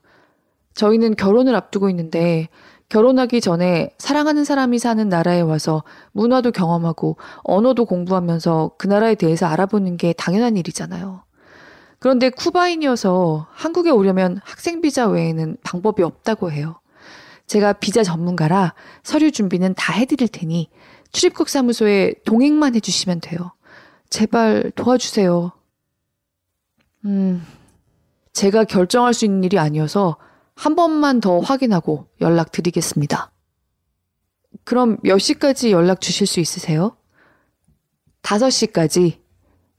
저희는 0.74 1.16
결혼을 1.16 1.56
앞두고 1.56 1.88
있는데 1.90 2.48
결혼하기 2.88 3.40
전에 3.40 3.90
사랑하는 3.98 4.44
사람이 4.44 4.78
사는 4.78 5.08
나라에 5.08 5.40
와서 5.40 5.82
문화도 6.12 6.52
경험하고 6.52 7.16
언어도 7.42 7.84
공부하면서 7.84 8.72
그 8.78 8.86
나라에 8.86 9.14
대해서 9.14 9.46
알아보는 9.46 9.96
게 9.96 10.12
당연한 10.12 10.56
일이잖아요. 10.56 11.22
그런데 11.98 12.30
쿠바인이어서 12.30 13.48
한국에 13.50 13.90
오려면 13.90 14.40
학생 14.44 14.80
비자 14.80 15.08
외에는 15.08 15.56
방법이 15.64 16.02
없다고 16.02 16.52
해요. 16.52 16.80
제가 17.48 17.72
비자 17.72 18.04
전문가라 18.04 18.74
서류 19.02 19.32
준비는 19.32 19.74
다 19.74 19.92
해드릴 19.92 20.28
테니 20.28 20.70
출입국 21.10 21.48
사무소에 21.48 22.14
동행만 22.24 22.74
해주시면 22.76 23.20
돼요. 23.20 23.52
제발 24.10 24.70
도와주세요. 24.74 25.52
음, 27.06 27.44
제가 28.32 28.64
결정할 28.64 29.14
수 29.14 29.24
있는 29.24 29.42
일이 29.42 29.58
아니어서 29.58 30.18
한 30.54 30.76
번만 30.76 31.20
더 31.20 31.38
확인하고 31.38 32.06
연락 32.20 32.52
드리겠습니다. 32.52 33.32
그럼 34.64 34.98
몇 35.02 35.18
시까지 35.18 35.72
연락 35.72 36.00
주실 36.00 36.26
수 36.26 36.40
있으세요? 36.40 36.96
5시까지 38.22 39.18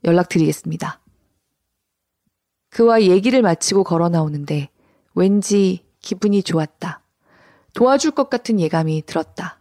연락 0.05 0.29
드리겠습니다. 0.29 1.01
그와 2.69 3.01
얘기를 3.03 3.41
마치고 3.41 3.84
걸어 3.84 4.10
나오는데 4.10 4.69
왠지 5.13 5.86
기분이 5.99 6.41
좋았다. 6.41 7.03
도와줄 7.80 8.12
것 8.12 8.30
같은 8.30 8.60
예감이 8.60 9.04
들었다. 9.06 9.58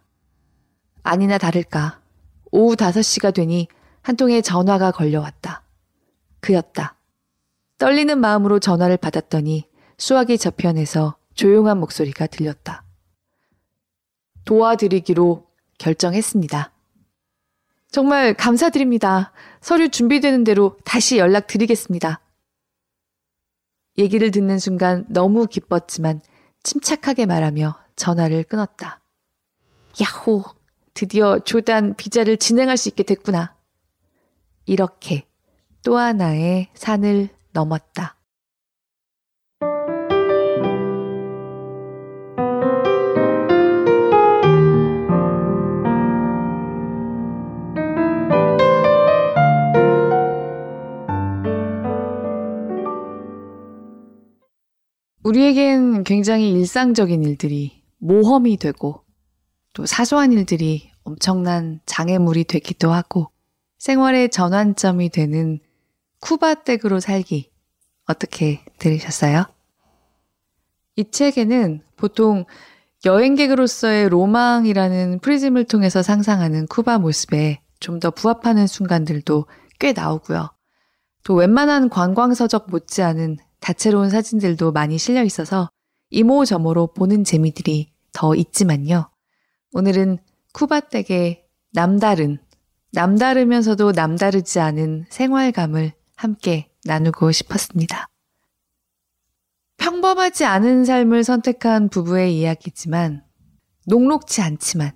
아니나 1.05 1.39
다를까. 1.39 2.01
오후 2.51 2.75
5시가 2.75 3.33
되니 3.33 3.69
한 4.03 4.17
통의 4.17 4.43
전화가 4.43 4.91
걸려왔다. 4.91 5.63
그였다. 6.41 6.97
떨리는 7.79 8.19
마음으로 8.19 8.59
전화를 8.59 8.97
받았더니 8.97 9.69
수화기 9.99 10.37
저편에서 10.37 11.17
조용한 11.35 11.79
목소리가 11.79 12.27
들렸다. 12.27 12.83
도와드리기로 14.45 15.47
결정했습니다. 15.79 16.73
정말 17.93 18.35
감사드립니다. 18.35 19.31
서류 19.61 19.91
준비되는 19.91 20.43
대로 20.43 20.77
다시 20.85 21.19
연락드리겠습니다. 21.19 22.21
얘기를 23.97 24.33
듣는 24.33 24.59
순간 24.59 25.05
너무 25.09 25.47
기뻤지만 25.47 26.21
침착하게 26.65 27.27
말하며 27.27 27.88
전화를 27.99 28.45
끊었다. 28.45 29.01
야호! 30.01 30.45
드디어 30.95 31.39
조단 31.41 31.95
비자를 31.95 32.39
진행할 32.39 32.79
수 32.79 32.89
있게 32.89 33.03
됐구나. 33.03 33.55
이렇게 34.65 35.27
또 35.85 35.99
하나의 35.99 36.69
산을 36.75 37.29
넘었다. 37.53 38.17
우리에겐 55.23 56.05
굉장히 56.05 56.51
일상적인 56.53 57.23
일들이 57.23 57.78
모험이 57.99 58.57
되고 58.57 59.05
또 59.75 59.87
사소한 59.87 60.33
일들이 60.33 60.91
엄청난 61.05 61.81
장애물이 61.87 62.45
되기도 62.45 62.93
하고 62.93 63.31
생활의 63.79 64.31
전환점이 64.31 65.11
되는 65.11 65.61
쿠바 66.21 66.65
댁으로 66.65 67.01
살기 67.01 67.51
어떻게 68.07 68.65
들으셨어요? 68.79 69.45
이 70.97 71.11
책에는 71.11 71.83
보통 71.97 72.45
여행객으로서의 73.05 74.09
로망이라는 74.09 75.21
프리즘을 75.21 75.65
통해서 75.65 76.03
상상하는 76.03 76.67
쿠바 76.67 76.99
모습에 76.99 77.61
좀 77.81 78.01
더 78.01 78.11
부합하는 78.11 78.67
순간들도 78.67 79.47
꽤 79.79 79.93
나오고요. 79.93 80.51
또 81.23 81.35
웬만한 81.35 81.89
관광서적 81.89 82.71
못지않은 82.71 83.37
다채로운 83.61 84.11
사진들도 84.11 84.73
많이 84.73 84.99
실려 84.99 85.23
있어서 85.23 85.71
이모저모로 86.11 86.89
보는 86.95 87.25
재미들이 87.25 87.93
더 88.13 88.35
있지만요. 88.35 89.11
오늘은 89.73 90.19
쿠바댁의 90.53 91.45
남다른, 91.73 92.39
남다르면서도 92.93 93.93
남다르지 93.93 94.61
않은 94.61 95.07
생활감을 95.11 95.93
함께 96.17 96.71
나누고 96.85 97.33
싶었습니다. 97.33 98.09
평범하지 99.77 100.45
않은 100.45 100.85
삶을 100.85 101.23
선택한 101.23 101.89
부부의 101.89 102.37
이야기지만 102.39 103.25
녹록치 103.87 104.43
않지만 104.43 104.93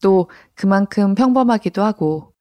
또 0.00 0.28
그만큼 0.54 1.14
평범하기도 1.14 1.82
하고 1.82 2.32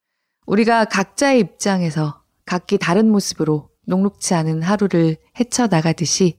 우리가 0.46 0.86
각자의 0.86 1.40
입장에서 1.40 2.22
각기 2.46 2.78
다른 2.78 3.10
모습으로 3.10 3.70
녹록치 3.86 4.34
않은 4.34 4.62
하루를 4.62 5.18
헤쳐나가듯이 5.40 6.38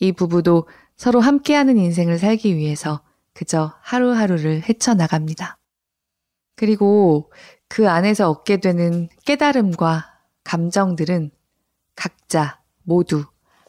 이 0.00 0.12
부부도 0.12 0.68
서로 0.96 1.20
함께하는 1.20 1.76
인생을 1.76 2.18
살기 2.18 2.56
위해서 2.56 3.02
그저 3.34 3.74
하루하루를 3.82 4.62
헤쳐나갑니다. 4.68 5.58
그리고 6.56 7.30
그 7.68 7.88
안에서 7.88 8.30
얻게 8.30 8.56
되는 8.58 9.08
깨달음과 9.24 10.14
감정들은 10.44 11.30
각자 11.94 12.60
모두 12.82 13.24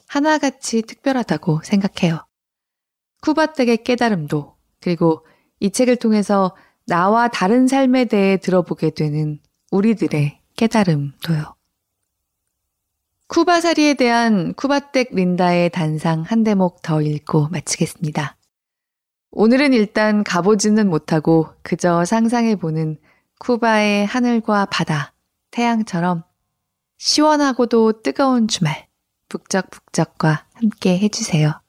하나같이 0.08 0.84
특별하다고 0.84 1.62
생각해요. 1.64 2.26
쿠바텍의 3.22 3.84
깨달음도 3.84 4.56
그리고 4.80 5.26
이 5.60 5.72
책을 5.72 5.98
통해서 5.98 6.56
나와 6.86 7.28
다른 7.28 7.68
삶에 7.68 8.06
대해 8.06 8.38
들어보게 8.38 8.92
되는 8.92 9.40
우리들의 9.72 10.40
깨달음도요. 10.56 11.57
쿠바사리에 13.28 13.96
대한 13.96 14.54
쿠바텍 14.54 15.10
린다의 15.12 15.72
단상 15.72 16.22
한 16.22 16.44
대목 16.44 16.82
더 16.82 17.02
읽고 17.02 17.50
마치겠습니다. 17.50 18.38
오늘은 19.32 19.74
일단 19.74 20.24
가보지는 20.24 20.90
못하고 20.90 21.50
그저 21.62 22.06
상상해보는 22.06 22.98
쿠바의 23.40 24.06
하늘과 24.06 24.68
바다, 24.68 25.14
태양처럼 25.52 26.24
시원하고도 26.98 28.02
뜨거운 28.02 28.48
주말, 28.48 28.88
북적북적과 29.28 30.46
함께 30.54 30.98
해주세요. 30.98 31.62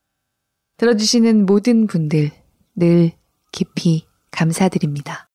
들어주시는 0.77 1.45
모든 1.45 1.89
분들 1.89 2.31
늘 2.77 3.13
깊이 3.51 4.07
감사드립니다. 4.31 5.28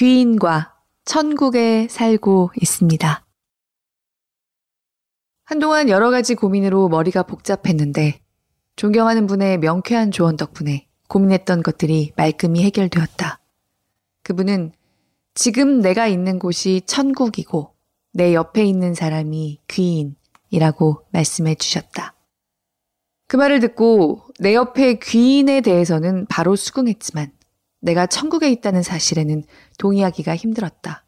귀인과 0.00 0.72
천국에 1.04 1.86
살고 1.90 2.52
있습니다. 2.58 3.26
한동안 5.44 5.90
여러 5.90 6.08
가지 6.08 6.34
고민으로 6.34 6.88
머리가 6.88 7.22
복잡했는데 7.24 8.18
존경하는 8.76 9.26
분의 9.26 9.58
명쾌한 9.58 10.10
조언 10.10 10.38
덕분에 10.38 10.88
고민했던 11.08 11.62
것들이 11.62 12.14
말끔히 12.16 12.62
해결되었다. 12.64 13.40
그분은 14.22 14.72
지금 15.34 15.82
내가 15.82 16.06
있는 16.06 16.38
곳이 16.38 16.80
천국이고 16.86 17.74
내 18.14 18.32
옆에 18.32 18.64
있는 18.64 18.94
사람이 18.94 19.60
귀인이라고 19.68 21.08
말씀해 21.10 21.56
주셨다. 21.56 22.14
그 23.26 23.36
말을 23.36 23.60
듣고 23.60 24.22
내 24.38 24.54
옆에 24.54 24.98
귀인에 24.98 25.60
대해서는 25.60 26.24
바로 26.24 26.56
수긍했지만 26.56 27.32
내가 27.80 28.06
천국에 28.06 28.50
있다는 28.50 28.82
사실에는 28.82 29.42
동의하기가 29.78 30.36
힘들었다. 30.36 31.04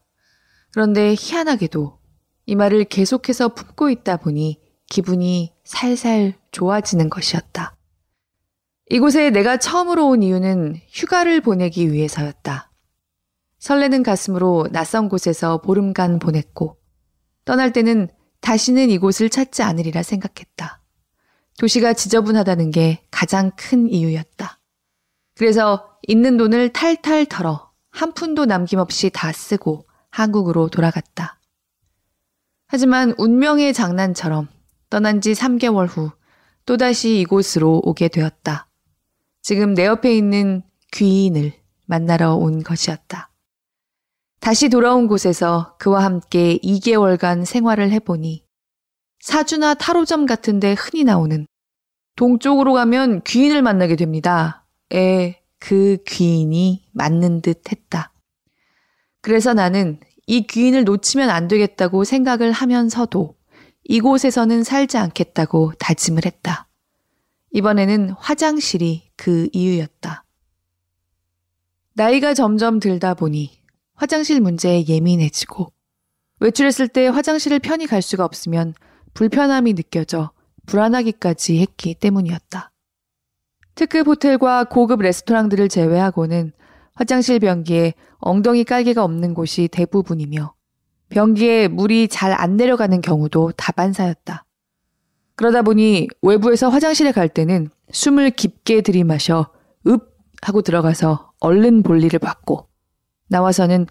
그런데 0.72 1.14
희한하게도 1.18 1.98
이 2.46 2.54
말을 2.54 2.84
계속해서 2.84 3.54
품고 3.54 3.90
있다 3.90 4.16
보니 4.16 4.60
기분이 4.86 5.52
살살 5.64 6.34
좋아지는 6.50 7.08
것이었다. 7.08 7.76
이곳에 8.90 9.30
내가 9.30 9.56
처음으로 9.56 10.08
온 10.08 10.22
이유는 10.22 10.76
휴가를 10.88 11.40
보내기 11.40 11.92
위해서였다. 11.92 12.70
설레는 13.58 14.02
가슴으로 14.02 14.68
낯선 14.70 15.08
곳에서 15.08 15.62
보름간 15.62 16.18
보냈고, 16.18 16.78
떠날 17.44 17.72
때는 17.72 18.08
다시는 18.40 18.90
이곳을 18.90 19.30
찾지 19.30 19.62
않으리라 19.62 20.02
생각했다. 20.02 20.82
도시가 21.58 21.92
지저분하다는 21.94 22.70
게 22.70 23.06
가장 23.10 23.52
큰 23.56 23.88
이유였다. 23.88 24.58
그래서 25.42 25.88
있는 26.06 26.36
돈을 26.36 26.68
탈탈 26.68 27.26
털어 27.26 27.72
한 27.90 28.12
푼도 28.12 28.44
남김없이 28.44 29.10
다 29.10 29.32
쓰고 29.32 29.88
한국으로 30.10 30.68
돌아갔다. 30.68 31.40
하지만 32.68 33.12
운명의 33.18 33.74
장난처럼 33.74 34.46
떠난 34.88 35.20
지 35.20 35.32
3개월 35.32 35.88
후 35.88 36.12
또다시 36.64 37.18
이곳으로 37.18 37.80
오게 37.82 38.06
되었다. 38.06 38.68
지금 39.42 39.74
내 39.74 39.84
옆에 39.86 40.16
있는 40.16 40.62
귀인을 40.92 41.54
만나러 41.86 42.36
온 42.36 42.62
것이었다. 42.62 43.28
다시 44.38 44.68
돌아온 44.68 45.08
곳에서 45.08 45.74
그와 45.80 46.04
함께 46.04 46.56
2개월간 46.58 47.44
생활을 47.44 47.90
해보니 47.90 48.44
사주나 49.18 49.74
타로점 49.74 50.24
같은데 50.24 50.74
흔히 50.74 51.02
나오는 51.02 51.48
동쪽으로 52.14 52.74
가면 52.74 53.24
귀인을 53.24 53.60
만나게 53.62 53.96
됩니다. 53.96 54.61
에, 54.92 55.40
그 55.58 55.98
귀인이 56.06 56.88
맞는 56.92 57.42
듯 57.42 57.70
했다. 57.70 58.12
그래서 59.20 59.54
나는 59.54 60.00
이 60.26 60.46
귀인을 60.46 60.84
놓치면 60.84 61.30
안 61.30 61.48
되겠다고 61.48 62.04
생각을 62.04 62.52
하면서도 62.52 63.36
이곳에서는 63.84 64.64
살지 64.64 64.96
않겠다고 64.96 65.72
다짐을 65.78 66.26
했다. 66.26 66.68
이번에는 67.52 68.10
화장실이 68.10 69.10
그 69.16 69.48
이유였다. 69.52 70.24
나이가 71.94 72.34
점점 72.34 72.80
들다 72.80 73.14
보니 73.14 73.50
화장실 73.94 74.40
문제에 74.40 74.84
예민해지고 74.88 75.72
외출했을 76.40 76.88
때 76.88 77.06
화장실을 77.06 77.58
편히 77.60 77.86
갈 77.86 78.02
수가 78.02 78.24
없으면 78.24 78.74
불편함이 79.14 79.74
느껴져 79.74 80.32
불안하기까지 80.66 81.60
했기 81.60 81.94
때문이었다. 81.94 82.71
특급 83.74 84.06
호텔과 84.06 84.64
고급 84.64 85.00
레스토랑들을 85.00 85.68
제외하고는 85.68 86.52
화장실 86.94 87.38
변기에 87.38 87.94
엉덩이 88.18 88.64
깔개가 88.64 89.02
없는 89.02 89.34
곳이 89.34 89.68
대부분이며 89.68 90.54
변기에 91.08 91.68
물이 91.68 92.08
잘 92.08 92.32
안 92.32 92.56
내려가는 92.56 93.00
경우도 93.00 93.52
다반사였다. 93.52 94.44
그러다 95.34 95.62
보니 95.62 96.08
외부에서 96.22 96.68
화장실에 96.68 97.12
갈 97.12 97.28
때는 97.28 97.70
숨을 97.90 98.30
깊게 98.30 98.82
들이마셔 98.82 99.50
읍 99.86 100.12
하고 100.42 100.62
들어가서 100.62 101.32
얼른 101.40 101.82
볼일을 101.82 102.18
받고 102.18 102.68
나와서는 103.28 103.86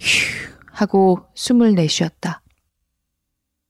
휴 0.00 0.46
하고 0.72 1.20
숨을 1.34 1.74
내쉬었다. 1.74 2.42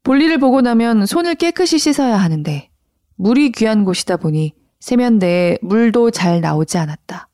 볼일을 0.03 0.39
보고 0.39 0.61
나면 0.61 1.07
손을 1.07 1.35
깨끗이 1.35 1.79
씻어야 1.79 2.17
하는데 2.17 2.71
물이 3.17 3.53
귀한 3.53 3.85
곳이다 3.85 4.17
보니 4.17 4.55
세면대에 4.87 5.59
물도 5.63 6.13
잘 6.13 6.41
나오지 6.41 6.79
않았다. 6.79 7.29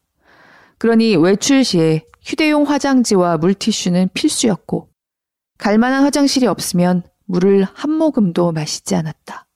그러니 0.78 1.16
외출 1.16 1.64
시에 1.64 2.06
휴대용 2.22 2.62
화장지와 2.62 3.36
물티슈는 3.36 4.08
필수였고 4.14 4.88
갈만한 5.58 6.02
화장실이 6.02 6.46
없으면 6.46 7.02
물을 7.26 7.64
한 7.64 7.90
모금도 7.90 8.52
마시지 8.52 8.94
않았다. 8.94 9.46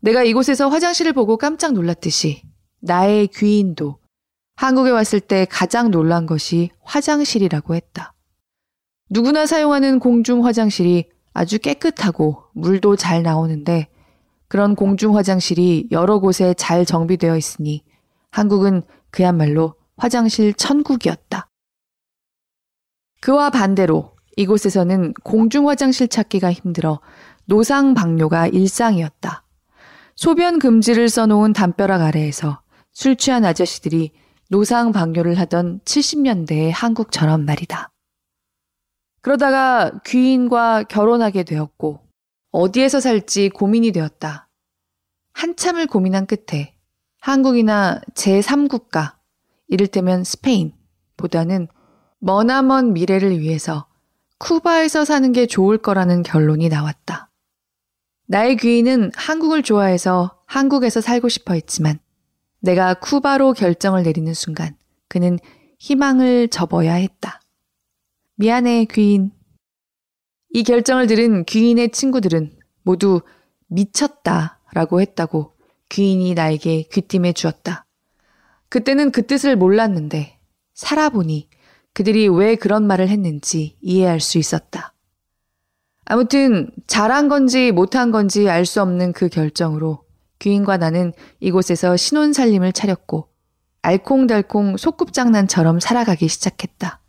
내가 0.00 0.22
이곳에서 0.24 0.70
화장실을 0.70 1.12
보고 1.12 1.36
깜짝 1.36 1.74
놀랐듯이 1.74 2.42
나의 2.80 3.26
귀인도 3.26 3.98
한국에 4.56 4.88
왔을 4.88 5.20
때 5.20 5.44
가장 5.44 5.90
놀란 5.90 6.24
것이 6.24 6.70
화장실이라고 6.80 7.74
했다. 7.74 8.14
누구나 9.10 9.44
사용하는 9.44 9.98
공중 9.98 10.46
화장실이 10.46 11.10
아주 11.34 11.58
깨끗하고 11.58 12.44
물도 12.54 12.96
잘 12.96 13.22
나오는데 13.22 13.88
그런 14.54 14.76
공중 14.76 15.16
화장실이 15.16 15.88
여러 15.90 16.20
곳에 16.20 16.54
잘 16.54 16.84
정비되어 16.86 17.36
있으니 17.36 17.82
한국은 18.30 18.82
그야말로 19.10 19.74
화장실 19.96 20.54
천국이었다. 20.54 21.50
그와 23.20 23.50
반대로 23.50 24.14
이곳에서는 24.36 25.14
공중 25.24 25.68
화장실 25.68 26.06
찾기가 26.06 26.52
힘들어 26.52 27.00
노상 27.46 27.94
방뇨가 27.94 28.46
일상이었다. 28.46 29.42
소변 30.14 30.60
금지를 30.60 31.08
써놓은 31.08 31.52
담벼락 31.52 32.02
아래에서 32.02 32.60
술 32.92 33.16
취한 33.16 33.44
아저씨들이 33.44 34.12
노상 34.50 34.92
방뇨를 34.92 35.36
하던 35.40 35.80
70년대의 35.80 36.70
한국처럼 36.72 37.44
말이다. 37.44 37.90
그러다가 39.20 39.90
귀인과 40.06 40.84
결혼하게 40.84 41.42
되었고 41.42 41.98
어디에서 42.52 43.00
살지 43.00 43.48
고민이 43.48 43.90
되었다. 43.90 44.43
한참을 45.34 45.86
고민한 45.86 46.26
끝에 46.26 46.74
한국이나 47.20 48.00
제3국가, 48.14 49.14
이를테면 49.68 50.24
스페인보다는 50.24 51.68
머나먼 52.18 52.92
미래를 52.92 53.38
위해서 53.40 53.86
쿠바에서 54.38 55.04
사는 55.04 55.32
게 55.32 55.46
좋을 55.46 55.78
거라는 55.78 56.22
결론이 56.22 56.68
나왔다. 56.68 57.30
나의 58.26 58.56
귀인은 58.56 59.10
한국을 59.14 59.62
좋아해서 59.62 60.42
한국에서 60.46 61.00
살고 61.00 61.28
싶어 61.28 61.54
했지만 61.54 61.98
내가 62.60 62.94
쿠바로 62.94 63.52
결정을 63.52 64.02
내리는 64.02 64.32
순간 64.32 64.76
그는 65.08 65.38
희망을 65.78 66.48
접어야 66.48 66.94
했다. 66.94 67.40
미안해, 68.36 68.86
귀인. 68.92 69.32
이 70.50 70.62
결정을 70.62 71.06
들은 71.06 71.44
귀인의 71.44 71.90
친구들은 71.92 72.56
모두 72.82 73.20
미쳤다 73.66 74.53
라고 74.74 75.00
했다고 75.00 75.54
귀인이 75.88 76.34
나에게 76.34 76.88
귀띔해 76.92 77.32
주었다. 77.32 77.86
그때는 78.68 79.12
그 79.12 79.26
뜻을 79.26 79.56
몰랐는데 79.56 80.38
살아보니 80.74 81.48
그들이 81.92 82.28
왜 82.28 82.56
그런 82.56 82.86
말을 82.86 83.08
했는지 83.08 83.76
이해할 83.80 84.20
수 84.20 84.38
있었다. 84.38 84.92
아무튼 86.04 86.70
잘한 86.86 87.28
건지 87.28 87.70
못한 87.70 88.10
건지 88.10 88.50
알 88.50 88.66
수 88.66 88.82
없는 88.82 89.12
그 89.12 89.28
결정으로 89.28 90.04
귀인과 90.40 90.76
나는 90.76 91.12
이곳에서 91.40 91.96
신혼 91.96 92.32
살림을 92.32 92.72
차렸고 92.72 93.28
알콩달콩 93.80 94.76
소꿉장난처럼 94.76 95.78
살아가기 95.78 96.28
시작했다. 96.28 97.00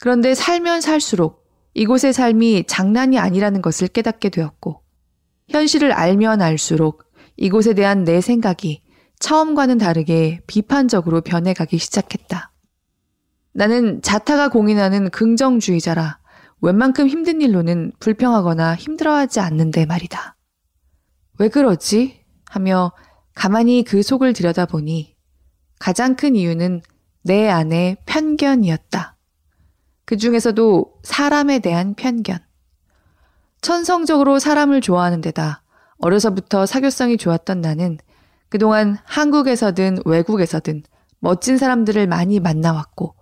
그런데 0.00 0.34
살면 0.34 0.80
살수록 0.80 1.46
이곳의 1.74 2.12
삶이 2.12 2.64
장난이 2.66 3.18
아니라는 3.18 3.62
것을 3.62 3.88
깨닫게 3.88 4.30
되었고 4.30 4.82
현실을 5.48 5.92
알면 5.92 6.42
알수록 6.42 7.04
이곳에 7.36 7.74
대한 7.74 8.04
내 8.04 8.20
생각이 8.20 8.82
처음과는 9.18 9.78
다르게 9.78 10.40
비판적으로 10.46 11.20
변해가기 11.20 11.78
시작했다. 11.78 12.52
나는 13.52 14.02
자타가 14.02 14.48
공인하는 14.48 15.10
긍정주의자라 15.10 16.18
웬만큼 16.60 17.08
힘든 17.08 17.40
일로는 17.40 17.92
불평하거나 18.00 18.74
힘들어하지 18.74 19.40
않는데 19.40 19.86
말이다. 19.86 20.36
왜 21.38 21.48
그러지? 21.48 22.24
하며 22.48 22.92
가만히 23.34 23.84
그 23.84 24.02
속을 24.02 24.32
들여다보니 24.32 25.16
가장 25.78 26.16
큰 26.16 26.36
이유는 26.36 26.80
내 27.22 27.48
안의 27.48 27.98
편견이었다. 28.06 29.16
그 30.04 30.16
중에서도 30.16 31.00
사람에 31.02 31.58
대한 31.58 31.94
편견. 31.94 32.38
천성적으로 33.60 34.38
사람을 34.38 34.80
좋아하는 34.80 35.20
데다 35.20 35.62
어려서부터 35.98 36.66
사교성이 36.66 37.16
좋았던 37.16 37.60
나는 37.60 37.98
그동안 38.48 38.96
한국에서든 39.04 39.98
외국에서든 40.04 40.82
멋진 41.18 41.56
사람들을 41.56 42.06
많이 42.06 42.40
만나왔고 42.40 43.14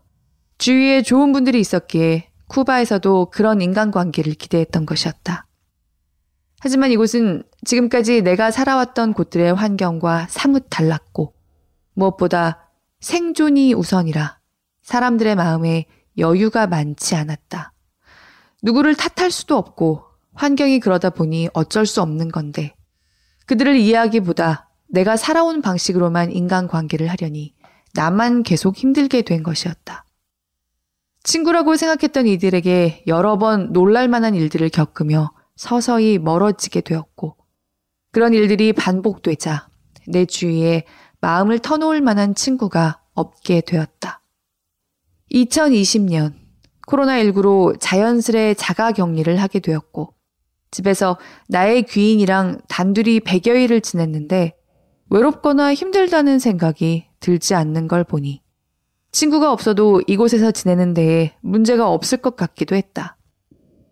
주위에 0.58 1.02
좋은 1.02 1.32
분들이 1.32 1.60
있었기에 1.60 2.30
쿠바에서도 2.48 3.30
그런 3.30 3.60
인간관계를 3.60 4.34
기대했던 4.34 4.86
것이었다. 4.86 5.46
하지만 6.60 6.90
이곳은 6.90 7.42
지금까지 7.64 8.22
내가 8.22 8.50
살아왔던 8.50 9.12
곳들의 9.12 9.54
환경과 9.54 10.26
사뭇 10.28 10.66
달랐고 10.70 11.34
무엇보다 11.94 12.70
생존이 13.00 13.74
우선이라 13.74 14.38
사람들의 14.82 15.34
마음에 15.36 15.86
여유가 16.16 16.66
많지 16.66 17.16
않았다. 17.16 17.72
누구를 18.62 18.94
탓할 18.94 19.30
수도 19.30 19.56
없고 19.56 20.04
환경이 20.34 20.80
그러다 20.80 21.10
보니 21.10 21.48
어쩔 21.52 21.86
수 21.86 22.02
없는 22.02 22.30
건데 22.30 22.74
그들을 23.46 23.76
이해하기보다 23.76 24.70
내가 24.88 25.16
살아온 25.16 25.62
방식으로만 25.62 26.32
인간관계를 26.32 27.08
하려니 27.08 27.54
나만 27.94 28.42
계속 28.42 28.76
힘들게 28.76 29.22
된 29.22 29.42
것이었다. 29.42 30.04
친구라고 31.22 31.76
생각했던 31.76 32.26
이들에게 32.26 33.04
여러 33.06 33.38
번 33.38 33.72
놀랄 33.72 34.08
만한 34.08 34.34
일들을 34.34 34.68
겪으며 34.68 35.32
서서히 35.56 36.18
멀어지게 36.18 36.82
되었고 36.82 37.36
그런 38.12 38.34
일들이 38.34 38.72
반복되자 38.72 39.68
내 40.06 40.26
주위에 40.26 40.84
마음을 41.20 41.58
터놓을 41.58 42.00
만한 42.00 42.34
친구가 42.34 43.00
없게 43.14 43.62
되었다. 43.62 44.20
2020년 45.32 46.34
코로나19로 46.86 47.76
자연스레 47.80 48.54
자가 48.54 48.92
격리를 48.92 49.34
하게 49.40 49.60
되었고 49.60 50.13
집에서 50.74 51.18
나의 51.48 51.84
귀인이랑 51.84 52.58
단둘이 52.68 53.20
100여일을 53.20 53.80
지냈는데 53.80 54.54
외롭거나 55.08 55.72
힘들다는 55.72 56.40
생각이 56.40 57.06
들지 57.20 57.54
않는 57.54 57.86
걸 57.86 58.02
보니 58.02 58.42
친구가 59.12 59.52
없어도 59.52 60.02
이곳에서 60.08 60.50
지내는 60.50 60.92
데에 60.92 61.36
문제가 61.42 61.88
없을 61.88 62.18
것 62.18 62.34
같기도 62.34 62.74
했다. 62.74 63.16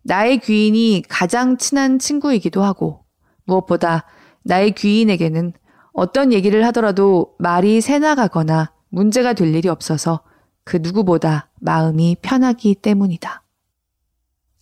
나의 0.03 0.41
귀인이 0.41 1.05
가장 1.09 1.57
친한 1.57 2.01
친구이기도 2.01 2.64
하고 2.64 3.05
무엇보다 3.45 4.05
나의 4.43 4.72
귀인에게는 4.72 5.53
어떤 5.93 6.33
얘기를 6.33 6.66
하더라도 6.66 7.37
말이 7.39 7.80
새나가거나 7.80 8.72
문제가 8.89 9.35
될 9.35 9.55
일이 9.55 9.68
없어서 9.68 10.22
그 10.64 10.78
누구보다 10.83 11.49
마음이 11.61 12.16
편하기 12.22 12.74
때문이다. 12.76 13.41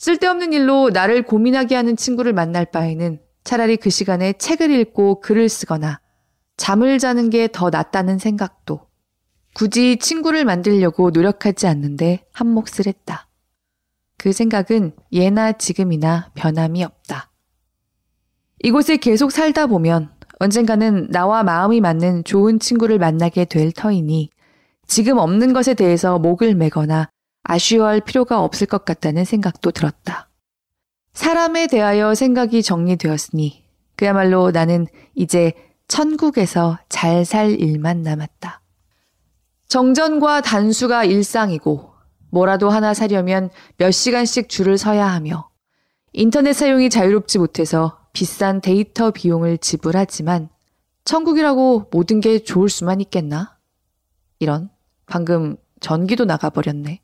쓸데없는 0.00 0.54
일로 0.54 0.88
나를 0.88 1.22
고민하게 1.24 1.76
하는 1.76 1.94
친구를 1.94 2.32
만날 2.32 2.64
바에는 2.64 3.20
차라리 3.44 3.76
그 3.76 3.90
시간에 3.90 4.32
책을 4.32 4.70
읽고 4.70 5.20
글을 5.20 5.50
쓰거나 5.50 6.00
잠을 6.56 6.98
자는 6.98 7.28
게 7.28 7.48
더 7.48 7.68
낫다는 7.68 8.16
생각도 8.16 8.80
굳이 9.52 9.98
친구를 9.98 10.46
만들려고 10.46 11.10
노력하지 11.10 11.66
않는데 11.66 12.24
한몫을 12.32 12.86
했다. 12.86 13.28
그 14.16 14.32
생각은 14.32 14.92
예나 15.12 15.52
지금이나 15.52 16.30
변함이 16.34 16.82
없다. 16.82 17.30
이곳에 18.60 18.96
계속 18.96 19.30
살다 19.32 19.66
보면 19.66 20.10
언젠가는 20.38 21.10
나와 21.10 21.42
마음이 21.42 21.82
맞는 21.82 22.24
좋은 22.24 22.58
친구를 22.58 22.98
만나게 22.98 23.44
될 23.44 23.70
터이니 23.70 24.30
지금 24.86 25.18
없는 25.18 25.52
것에 25.52 25.74
대해서 25.74 26.18
목을 26.18 26.54
매거나 26.54 27.10
아쉬워할 27.50 28.00
필요가 28.00 28.44
없을 28.44 28.68
것 28.68 28.84
같다는 28.84 29.24
생각도 29.24 29.72
들었다. 29.72 30.28
사람에 31.14 31.66
대하여 31.66 32.14
생각이 32.14 32.62
정리되었으니 32.62 33.64
그야말로 33.96 34.52
나는 34.52 34.86
이제 35.16 35.52
천국에서 35.88 36.78
잘 36.88 37.24
살 37.24 37.50
일만 37.50 38.02
남았다. 38.02 38.62
정전과 39.66 40.42
단수가 40.42 41.04
일상이고 41.04 41.92
뭐라도 42.30 42.70
하나 42.70 42.94
사려면 42.94 43.50
몇 43.78 43.90
시간씩 43.90 44.48
줄을 44.48 44.78
서야 44.78 45.08
하며 45.08 45.50
인터넷 46.12 46.52
사용이 46.52 46.88
자유롭지 46.88 47.38
못해서 47.38 47.98
비싼 48.12 48.60
데이터 48.60 49.10
비용을 49.10 49.58
지불하지만 49.58 50.50
천국이라고 51.04 51.88
모든 51.90 52.20
게 52.20 52.38
좋을 52.38 52.68
수만 52.68 53.00
있겠나? 53.00 53.58
이런 54.38 54.70
방금 55.06 55.56
전기도 55.80 56.24
나가버렸네. 56.24 57.00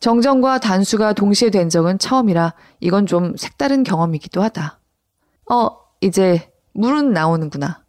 정전과 0.00 0.58
단수가 0.58 1.12
동시에 1.12 1.50
된 1.50 1.68
적은 1.68 1.98
처음이라 1.98 2.54
이건 2.80 3.06
좀 3.06 3.36
색다른 3.36 3.82
경험이기도 3.82 4.42
하다. 4.42 4.80
어, 5.50 5.78
이제 6.00 6.50
물은 6.72 7.12
나오는구나. 7.12 7.84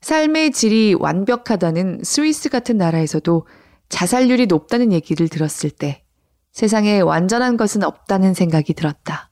삶의 0.00 0.52
질이 0.52 0.94
완벽하다는 0.94 2.02
스위스 2.04 2.48
같은 2.48 2.76
나라에서도 2.76 3.46
자살률이 3.88 4.46
높다는 4.46 4.92
얘기를 4.92 5.28
들었을 5.28 5.70
때 5.70 6.04
세상에 6.52 7.00
완전한 7.00 7.56
것은 7.56 7.82
없다는 7.82 8.34
생각이 8.34 8.74
들었다. 8.74 9.30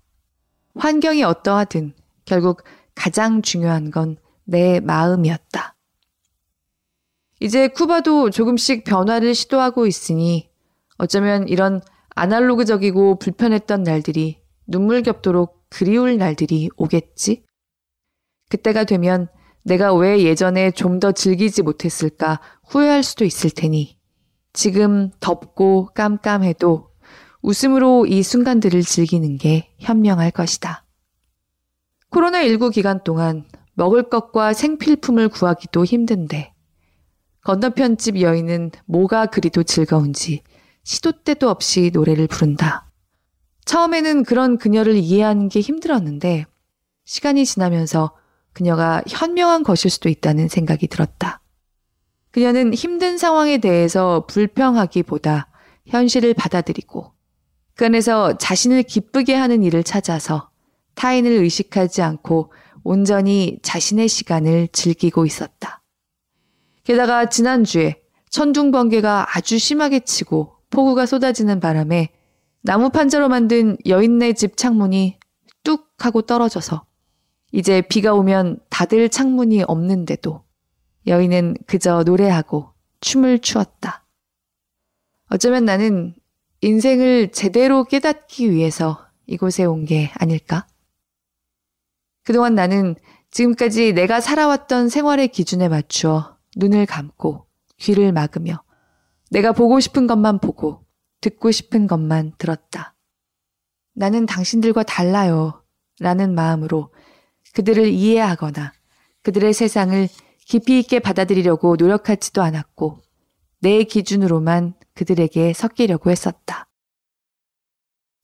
환경이 0.77 1.23
어떠하든 1.23 1.95
결국 2.25 2.63
가장 2.95 3.43
중요한 3.43 3.91
건 3.91 4.17
내 4.47 4.81
마음이었다. 4.81 5.75
이제 7.41 7.69
쿠바도 7.69 8.31
조금씩 8.31 8.85
변화를 8.85 9.35
시도하고 9.35 9.87
있으니 9.87 10.49
어쩌면 10.99 11.49
이런 11.49 11.81
아날로그적이고 12.15 13.19
불편했던 13.19 13.83
날들이 13.83 14.41
눈물겹도록 14.67 15.67
그리울 15.69 16.19
날들이 16.19 16.71
오겠지? 16.77 17.45
그때가 18.49 18.85
되면 18.85 19.29
내가 19.63 19.93
왜 19.95 20.23
예전에 20.23 20.71
좀 20.71 21.01
더 21.01 21.13
즐기지 21.13 21.63
못했을까 21.63 22.41
후회할 22.69 23.03
수도 23.03 23.25
있을 23.25 23.51
테니 23.51 23.99
지금 24.53 25.11
덥고 25.21 25.91
깜깜해도 25.95 26.89
웃음으로 27.43 28.07
이 28.07 28.23
순간들을 28.23 28.83
즐기는 28.83 29.37
게 29.37 29.71
현명할 29.79 30.31
것이다. 30.31 30.85
코로나19 32.11 32.73
기간 32.73 33.05
동안 33.05 33.45
먹을 33.75 34.09
것과 34.09 34.55
생필품을 34.55 35.29
구하기도 35.29 35.85
힘든데 35.85 36.55
건너편 37.43 37.99
집 37.99 38.21
여인은 38.21 38.71
뭐가 38.87 39.27
그리도 39.27 39.65
즐거운지 39.65 40.43
시도 40.87 41.11
때도 41.11 41.51
없이 41.51 41.91
노래를 41.93 42.28
부른다. 42.28 42.89
처음에는 43.64 44.22
그런 44.22 44.57
그녀를 44.57 44.95
이해하는 44.95 45.49
게 45.49 45.59
힘들었는데 45.59 46.47
시간이 47.05 47.45
지나면서 47.45 48.16
그녀가 48.53 49.03
현명한 49.09 49.64
것일 49.64 49.91
수도 49.91 50.09
있다는 50.09 50.47
생각이 50.47 50.87
들었다. 50.87 51.41
그녀는 52.30 52.72
힘든 52.72 53.18
상황에 53.18 53.59
대해서 53.59 54.26
불평하기보다 54.28 55.49
현실을 55.89 56.34
받아들이고 56.34 57.12
그 57.74 57.84
안에서 57.84 58.39
자신을 58.39 58.84
기쁘게 58.84 59.34
하는 59.34 59.64
일을 59.64 59.82
찾아서 59.82 60.51
타인을 60.95 61.32
의식하지 61.32 62.03
않고 62.03 62.53
온전히 62.84 63.59
자신의 63.62 64.07
시간을 64.07 64.68
즐기고 64.68 65.26
있었다. 65.26 65.82
게다가 66.84 67.28
지난주에 67.28 68.01
천둥 68.30 68.70
번개가 68.70 69.37
아주 69.37 69.59
심하게 69.59 69.99
치고 69.99 70.56
폭우가 70.71 71.07
쏟아지는 71.07 71.61
바람에 71.61 72.11
나무 72.62 72.91
판자로 72.91 73.29
만든 73.29 73.77
여인네 73.87 74.33
집 74.33 74.57
창문이 74.57 75.19
뚝 75.62 75.93
하고 75.99 76.23
떨어져서 76.23 76.85
이제 77.53 77.81
비가 77.83 78.12
오면 78.14 78.59
닫을 78.71 79.09
창문이 79.09 79.62
없는데도 79.62 80.45
여인은 81.07 81.57
그저 81.67 82.03
노래하고 82.03 82.71
춤을 83.01 83.39
추었다. 83.39 84.05
어쩌면 85.31 85.64
나는 85.64 86.14
인생을 86.61 87.31
제대로 87.33 87.85
깨닫기 87.85 88.51
위해서 88.51 89.07
이곳에 89.27 89.64
온 89.64 89.85
게 89.85 90.11
아닐까? 90.14 90.67
그동안 92.25 92.55
나는 92.55 92.97
지금까지 93.31 93.93
내가 93.93 94.21
살아왔던 94.21 94.89
생활의 94.89 95.29
기준에 95.29 95.69
맞추어 95.69 96.37
눈을 96.57 96.87
감고 96.87 97.47
귀를 97.79 98.12
막으며 98.12 98.62
내가 99.31 99.53
보고 99.53 99.81
싶은 99.81 100.07
것만 100.07 100.41
보고 100.41 100.85
듣고 101.20 101.51
싶은 101.51 101.87
것만 101.87 102.35
들었다. 102.39 102.95
나는 103.95 104.27
당신들과 104.27 104.83
달라요. 104.83 105.62
라는 105.99 106.35
마음으로 106.35 106.93
그들을 107.55 107.89
이해하거나 107.89 108.72
그들의 109.22 109.55
세상을 109.55 110.09
깊이 110.41 110.79
있게 110.79 111.01
받아들이려고 111.01 111.77
노력하지도 111.77 112.43
않았고 112.43 112.99
내 113.61 113.83
기준으로만 113.85 114.74
그들에게 114.95 115.55
섞이려고 115.55 116.11
했었다. 116.11 116.68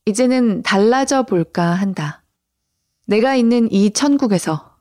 이제는 0.05 0.62
달라져 0.62 1.22
볼까 1.22 1.62
한다. 1.62 2.24
내가 3.07 3.34
있는 3.34 3.70
이 3.72 3.90
천국에서 3.92 4.76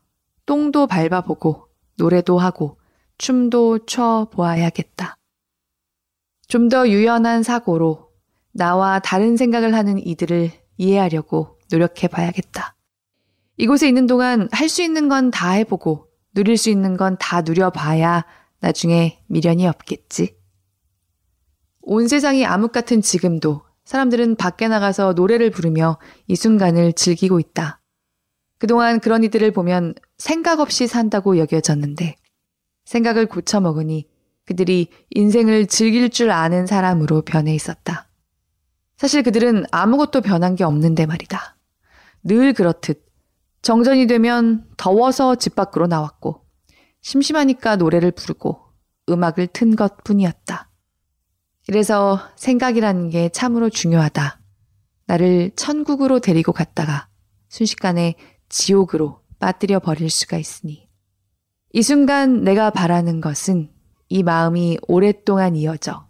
똥도 0.45 0.87
밟아보고 0.87 1.67
노래도 1.95 2.37
하고 2.37 2.77
춤도 3.17 3.85
춰 3.85 4.27
보아야겠다. 4.31 5.17
좀 6.51 6.67
더 6.67 6.89
유연한 6.89 7.43
사고로 7.43 8.09
나와 8.51 8.99
다른 8.99 9.37
생각을 9.37 9.73
하는 9.73 10.05
이들을 10.05 10.51
이해하려고 10.75 11.57
노력해 11.71 12.09
봐야겠다. 12.09 12.75
이곳에 13.55 13.87
있는 13.87 14.05
동안 14.05 14.49
할 14.51 14.67
수 14.67 14.81
있는 14.81 15.07
건 15.07 15.31
다 15.31 15.51
해보고 15.51 16.07
누릴 16.33 16.57
수 16.57 16.69
있는 16.69 16.97
건 16.97 17.15
다 17.17 17.41
누려봐야 17.41 18.25
나중에 18.59 19.23
미련이 19.27 19.65
없겠지. 19.65 20.35
온 21.83 22.09
세상이 22.09 22.45
암흑 22.45 22.73
같은 22.73 23.01
지금도 23.01 23.61
사람들은 23.85 24.35
밖에 24.35 24.67
나가서 24.67 25.13
노래를 25.13 25.51
부르며 25.51 25.99
이 26.27 26.35
순간을 26.35 26.91
즐기고 26.93 27.39
있다. 27.39 27.81
그동안 28.59 28.99
그런 28.99 29.23
이들을 29.23 29.51
보면 29.51 29.95
생각 30.17 30.59
없이 30.59 30.85
산다고 30.85 31.37
여겨졌는데 31.37 32.17
생각을 32.83 33.27
고쳐먹으니 33.27 34.10
그들이 34.51 34.89
인생을 35.11 35.67
즐길 35.67 36.09
줄 36.09 36.29
아는 36.29 36.67
사람으로 36.67 37.21
변해 37.21 37.55
있었다. 37.55 38.09
사실 38.97 39.23
그들은 39.23 39.65
아무것도 39.71 40.21
변한 40.21 40.55
게 40.55 40.65
없는데 40.65 41.05
말이다. 41.05 41.57
늘 42.23 42.53
그렇듯 42.53 43.05
정전이 43.61 44.07
되면 44.07 44.67
더워서 44.75 45.35
집 45.35 45.55
밖으로 45.55 45.87
나왔고 45.87 46.45
심심하니까 47.01 47.77
노래를 47.77 48.11
부르고 48.11 48.61
음악을 49.09 49.47
튼 49.47 49.75
것 49.75 50.03
뿐이었다. 50.03 50.69
이래서 51.67 52.19
생각이라는 52.35 53.09
게 53.09 53.29
참으로 53.29 53.69
중요하다. 53.69 54.39
나를 55.05 55.51
천국으로 55.55 56.19
데리고 56.19 56.51
갔다가 56.51 57.07
순식간에 57.49 58.15
지옥으로 58.49 59.21
빠뜨려 59.39 59.79
버릴 59.79 60.09
수가 60.09 60.37
있으니. 60.37 60.89
이 61.73 61.81
순간 61.81 62.43
내가 62.43 62.69
바라는 62.69 63.21
것은 63.21 63.71
이 64.11 64.23
마음이 64.23 64.77
오랫동안 64.89 65.55
이어져 65.55 66.05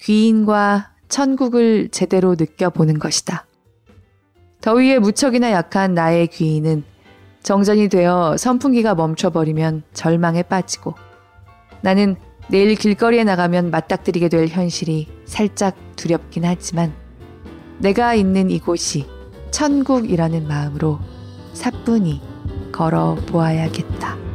귀인과 0.00 0.90
천국을 1.08 1.88
제대로 1.90 2.34
느껴보는 2.36 2.98
것이다. 2.98 3.46
더위에 4.60 4.98
무척이나 4.98 5.52
약한 5.52 5.94
나의 5.94 6.26
귀인은 6.26 6.82
정전이 7.44 7.90
되어 7.90 8.36
선풍기가 8.36 8.96
멈춰버리면 8.96 9.84
절망에 9.92 10.42
빠지고 10.42 10.94
나는 11.80 12.16
내일 12.48 12.74
길거리에 12.74 13.22
나가면 13.22 13.70
맞닥뜨리게 13.70 14.28
될 14.28 14.48
현실이 14.48 15.06
살짝 15.24 15.76
두렵긴 15.94 16.44
하지만 16.44 16.92
내가 17.78 18.14
있는 18.14 18.50
이곳이 18.50 19.06
천국이라는 19.52 20.48
마음으로 20.48 20.98
사뿐히 21.52 22.20
걸어 22.72 23.14
보아야겠다. 23.28 24.27